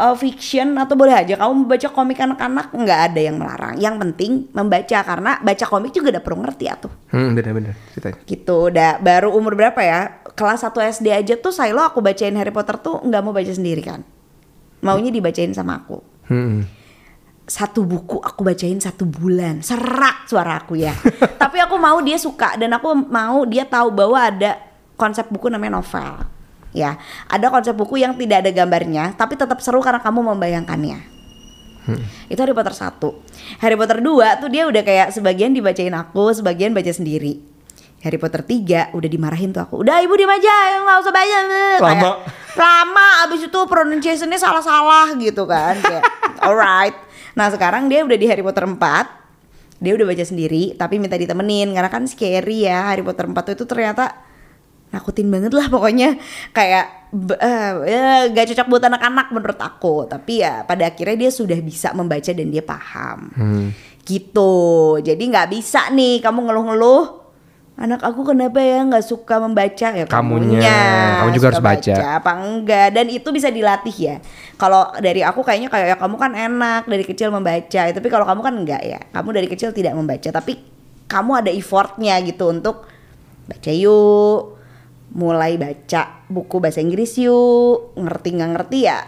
uh, 0.00 0.16
fiction 0.16 0.72
atau 0.80 0.96
boleh 0.96 1.12
aja. 1.12 1.36
Kamu 1.36 1.52
mau 1.52 1.68
baca 1.68 1.88
komik 1.92 2.18
anak-anak 2.18 2.72
nggak 2.72 3.00
ada 3.12 3.20
yang 3.20 3.36
melarang. 3.36 3.74
Yang 3.76 3.94
penting 4.00 4.30
membaca 4.56 4.98
karena 5.04 5.32
baca 5.44 5.64
komik 5.68 5.92
juga 5.92 6.16
udah 6.16 6.22
perlu 6.24 6.38
ngerti 6.40 6.64
atuh. 6.72 6.92
Hmm, 7.12 7.36
bener-bener 7.36 7.76
ceritanya. 7.92 8.16
gitu. 8.24 8.56
Udah 8.72 8.96
baru 8.96 9.28
umur 9.36 9.52
berapa 9.52 9.80
ya? 9.84 10.24
Kelas 10.32 10.62
1 10.64 10.72
SD 11.02 11.06
aja 11.10 11.34
tuh 11.36 11.50
Silo 11.50 11.82
aku 11.82 11.98
bacain 11.98 12.32
Harry 12.38 12.54
Potter 12.54 12.78
tuh 12.78 13.02
nggak 13.02 13.20
mau 13.20 13.34
baca 13.34 13.50
sendiri 13.50 13.82
kan 13.82 14.06
maunya 14.84 15.10
dibacain 15.12 15.52
sama 15.54 15.84
aku. 15.84 15.98
Hmm. 16.28 16.60
satu 17.48 17.80
buku 17.80 18.20
aku 18.20 18.44
bacain 18.44 18.76
satu 18.76 19.08
bulan. 19.08 19.64
Serak 19.64 20.28
suara 20.28 20.60
aku 20.60 20.76
ya. 20.76 20.92
Tapi 21.42 21.56
aku 21.64 21.80
mau 21.80 21.96
dia 22.04 22.20
suka 22.20 22.60
dan 22.60 22.76
aku 22.76 22.92
mau 23.08 23.48
dia 23.48 23.64
tahu 23.64 23.88
bahwa 23.88 24.20
ada 24.20 24.60
konsep 25.00 25.24
buku 25.32 25.48
namanya 25.48 25.80
novel 25.80 26.28
ya. 26.76 27.00
Ada 27.24 27.48
konsep 27.48 27.72
buku 27.72 28.04
yang 28.04 28.12
tidak 28.20 28.44
ada 28.44 28.52
gambarnya 28.52 29.16
tapi 29.16 29.40
tetap 29.40 29.64
seru 29.64 29.80
karena 29.80 30.04
kamu 30.04 30.20
membayangkannya. 30.36 31.18
Itu 32.28 32.44
Harry 32.44 32.52
Potter 32.52 32.74
1 32.76 33.00
Harry 33.64 33.76
Potter 33.80 33.98
2 34.04 34.40
tuh 34.44 34.50
dia 34.52 34.68
udah 34.68 34.82
kayak 34.84 35.08
sebagian 35.16 35.56
dibacain 35.56 35.94
aku 35.96 36.36
sebagian 36.36 36.76
baca 36.76 36.92
sendiri 36.92 37.40
Harry 37.98 38.14
Potter 38.14 38.40
3 38.40 38.94
udah 38.94 39.08
dimarahin 39.08 39.50
tuh 39.50 39.58
aku 39.60 39.82
udah 39.82 39.98
ibu 39.98 40.14
diem 40.14 40.30
aja 40.30 40.54
nggak 40.80 40.98
usah 41.00 41.10
baca. 41.10 41.38
Kayak, 41.42 41.82
Lama. 41.82 42.10
lama 42.54 43.06
abis 43.22 43.40
itu 43.44 43.60
pronunciationnya 43.60 44.36
salah-salah 44.36 45.14
gitu 45.16 45.42
kan 45.44 45.74
kayak 45.78 46.04
alright. 46.46 46.94
Nah 47.34 47.50
sekarang 47.50 47.86
dia 47.86 48.02
udah 48.02 48.14
di 48.14 48.26
Harry 48.26 48.42
Potter 48.42 48.62
4 48.62 48.78
dia 49.78 49.94
udah 49.94 50.06
baca 50.06 50.22
sendiri 50.22 50.74
tapi 50.74 50.98
minta 50.98 51.14
ditemenin 51.14 51.70
karena 51.70 51.86
kan 51.86 52.02
scary 52.02 52.66
ya 52.66 52.90
Harry 52.90 53.02
Potter 53.02 53.26
4 53.26 53.34
itu 53.52 53.62
ternyata 53.62 54.14
nakutin 54.88 55.26
banget 55.28 55.52
lah 55.52 55.66
pokoknya. 55.66 56.18
Kayak 56.50 57.10
b- 57.10 57.34
eh, 57.34 57.72
eh, 57.84 58.22
gak 58.30 58.46
cocok 58.48 58.66
buat 58.68 58.82
anak-anak 58.84 59.26
menurut 59.30 59.58
aku 59.58 60.06
tapi 60.06 60.40
ya 60.40 60.62
pada 60.62 60.86
akhirnya 60.86 61.26
dia 61.26 61.30
sudah 61.30 61.58
bisa 61.58 61.90
membaca 61.92 62.30
dan 62.30 62.46
dia 62.46 62.62
paham. 62.62 63.30
Gitu. 64.02 64.54
Jadi 64.98 65.22
nggak 65.28 65.50
bisa 65.52 65.90
nih 65.90 66.22
kamu 66.22 66.48
ngeluh-ngeluh 66.48 67.04
anak 67.78 68.02
aku 68.02 68.26
kenapa 68.26 68.58
ya 68.58 68.82
nggak 68.82 69.06
suka 69.06 69.38
membaca 69.38 69.88
ya? 69.94 70.04
Kamunya. 70.10 70.58
Kamu 71.22 71.30
juga 71.30 71.54
suka 71.54 71.62
harus 71.62 71.86
baca. 71.86 71.94
apa 72.18 72.32
enggak? 72.42 72.88
Dan 72.90 73.06
itu 73.06 73.28
bisa 73.30 73.48
dilatih 73.54 73.96
ya. 73.96 74.16
Kalau 74.58 74.90
dari 74.98 75.22
aku 75.22 75.46
kayaknya 75.46 75.70
kayak 75.70 75.86
ya 75.94 75.96
kamu 75.96 76.16
kan 76.18 76.34
enak 76.34 76.90
dari 76.90 77.04
kecil 77.06 77.30
membaca 77.30 77.82
tapi 77.94 78.08
kalau 78.10 78.26
kamu 78.26 78.40
kan 78.42 78.54
enggak 78.58 78.82
ya. 78.82 79.00
Kamu 79.14 79.30
dari 79.30 79.46
kecil 79.46 79.70
tidak 79.70 79.94
membaca 79.94 80.28
tapi 80.34 80.58
kamu 81.06 81.30
ada 81.38 81.50
effortnya 81.54 82.18
gitu 82.26 82.50
untuk 82.50 82.90
baca 83.48 83.72
yuk 83.72 84.58
mulai 85.08 85.56
baca 85.56 86.26
buku 86.28 86.60
bahasa 86.60 86.84
Inggris 86.84 87.16
yuk 87.16 87.96
ngerti 87.96 88.28
nggak 88.36 88.50
ngerti 88.58 88.78
ya 88.84 89.00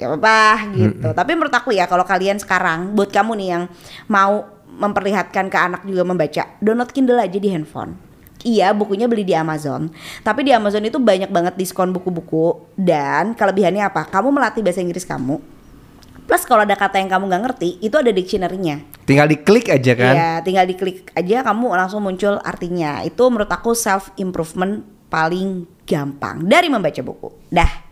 ya 0.00 0.16
apa 0.16 0.72
gitu. 0.74 1.08
Tapi 1.12 1.30
menurut 1.36 1.52
aku 1.52 1.76
ya 1.76 1.84
kalau 1.84 2.02
kalian 2.08 2.40
sekarang 2.40 2.96
buat 2.96 3.12
kamu 3.12 3.36
nih 3.36 3.48
yang 3.52 3.64
mau 4.08 4.59
memperlihatkan 4.78 5.50
ke 5.50 5.58
anak 5.58 5.82
juga 5.82 6.06
membaca 6.06 6.42
download 6.62 6.90
Kindle 6.94 7.18
aja 7.18 7.38
di 7.38 7.48
handphone 7.50 8.10
Iya 8.40 8.72
bukunya 8.72 9.04
beli 9.04 9.20
di 9.20 9.36
Amazon 9.36 9.92
Tapi 10.24 10.48
di 10.48 10.52
Amazon 10.56 10.80
itu 10.80 10.96
banyak 10.96 11.28
banget 11.28 11.60
diskon 11.60 11.92
buku-buku 11.92 12.72
Dan 12.72 13.36
kelebihannya 13.36 13.84
apa? 13.84 14.08
Kamu 14.08 14.32
melatih 14.32 14.64
bahasa 14.64 14.80
Inggris 14.80 15.04
kamu 15.04 15.36
Plus 16.24 16.46
kalau 16.48 16.64
ada 16.64 16.72
kata 16.72 16.96
yang 17.02 17.12
kamu 17.12 17.28
nggak 17.28 17.42
ngerti 17.44 17.68
Itu 17.84 18.00
ada 18.00 18.08
dictionary-nya 18.08 19.04
Tinggal 19.04 19.28
diklik 19.28 19.68
aja 19.68 19.92
kan. 19.92 20.14
Ya 20.16 20.32
tinggal 20.40 20.64
diklik 20.64 21.12
aja 21.12 21.44
kamu 21.44 21.68
langsung 21.76 22.00
muncul 22.00 22.40
artinya 22.40 23.04
Itu 23.04 23.28
menurut 23.28 23.50
aku 23.50 23.76
self 23.76 24.08
improvement 24.16 24.88
paling 25.12 25.68
gampang 25.84 26.40
Dari 26.40 26.72
membaca 26.72 27.02
buku 27.04 27.28
Dah 27.52 27.90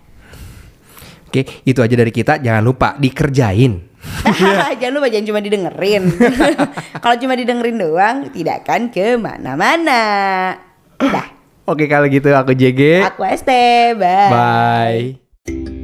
Oke, 1.28 1.44
itu 1.68 1.76
aja 1.84 1.92
dari 1.92 2.08
kita. 2.08 2.40
Jangan 2.40 2.64
lupa 2.64 2.96
dikerjain. 2.96 3.97
Jangan 4.80 4.92
lupa 4.94 5.08
jangan 5.10 5.26
cuma 5.28 5.40
didengerin. 5.40 6.02
Kalau 7.02 7.16
cuma 7.16 7.34
didengerin 7.38 7.76
doang 7.78 8.16
Tidak 8.30 8.66
akan 8.66 8.90
ke 8.92 9.16
mana-mana. 9.16 10.02
Dah 10.98 11.38
Oke, 11.68 11.84
kalau 11.84 12.08
gitu 12.08 12.32
aku 12.32 12.56
JG. 12.56 13.04
Aku 13.12 13.28
ST 13.28 13.50
Bye. 14.00 14.32
Bye. 14.32 15.76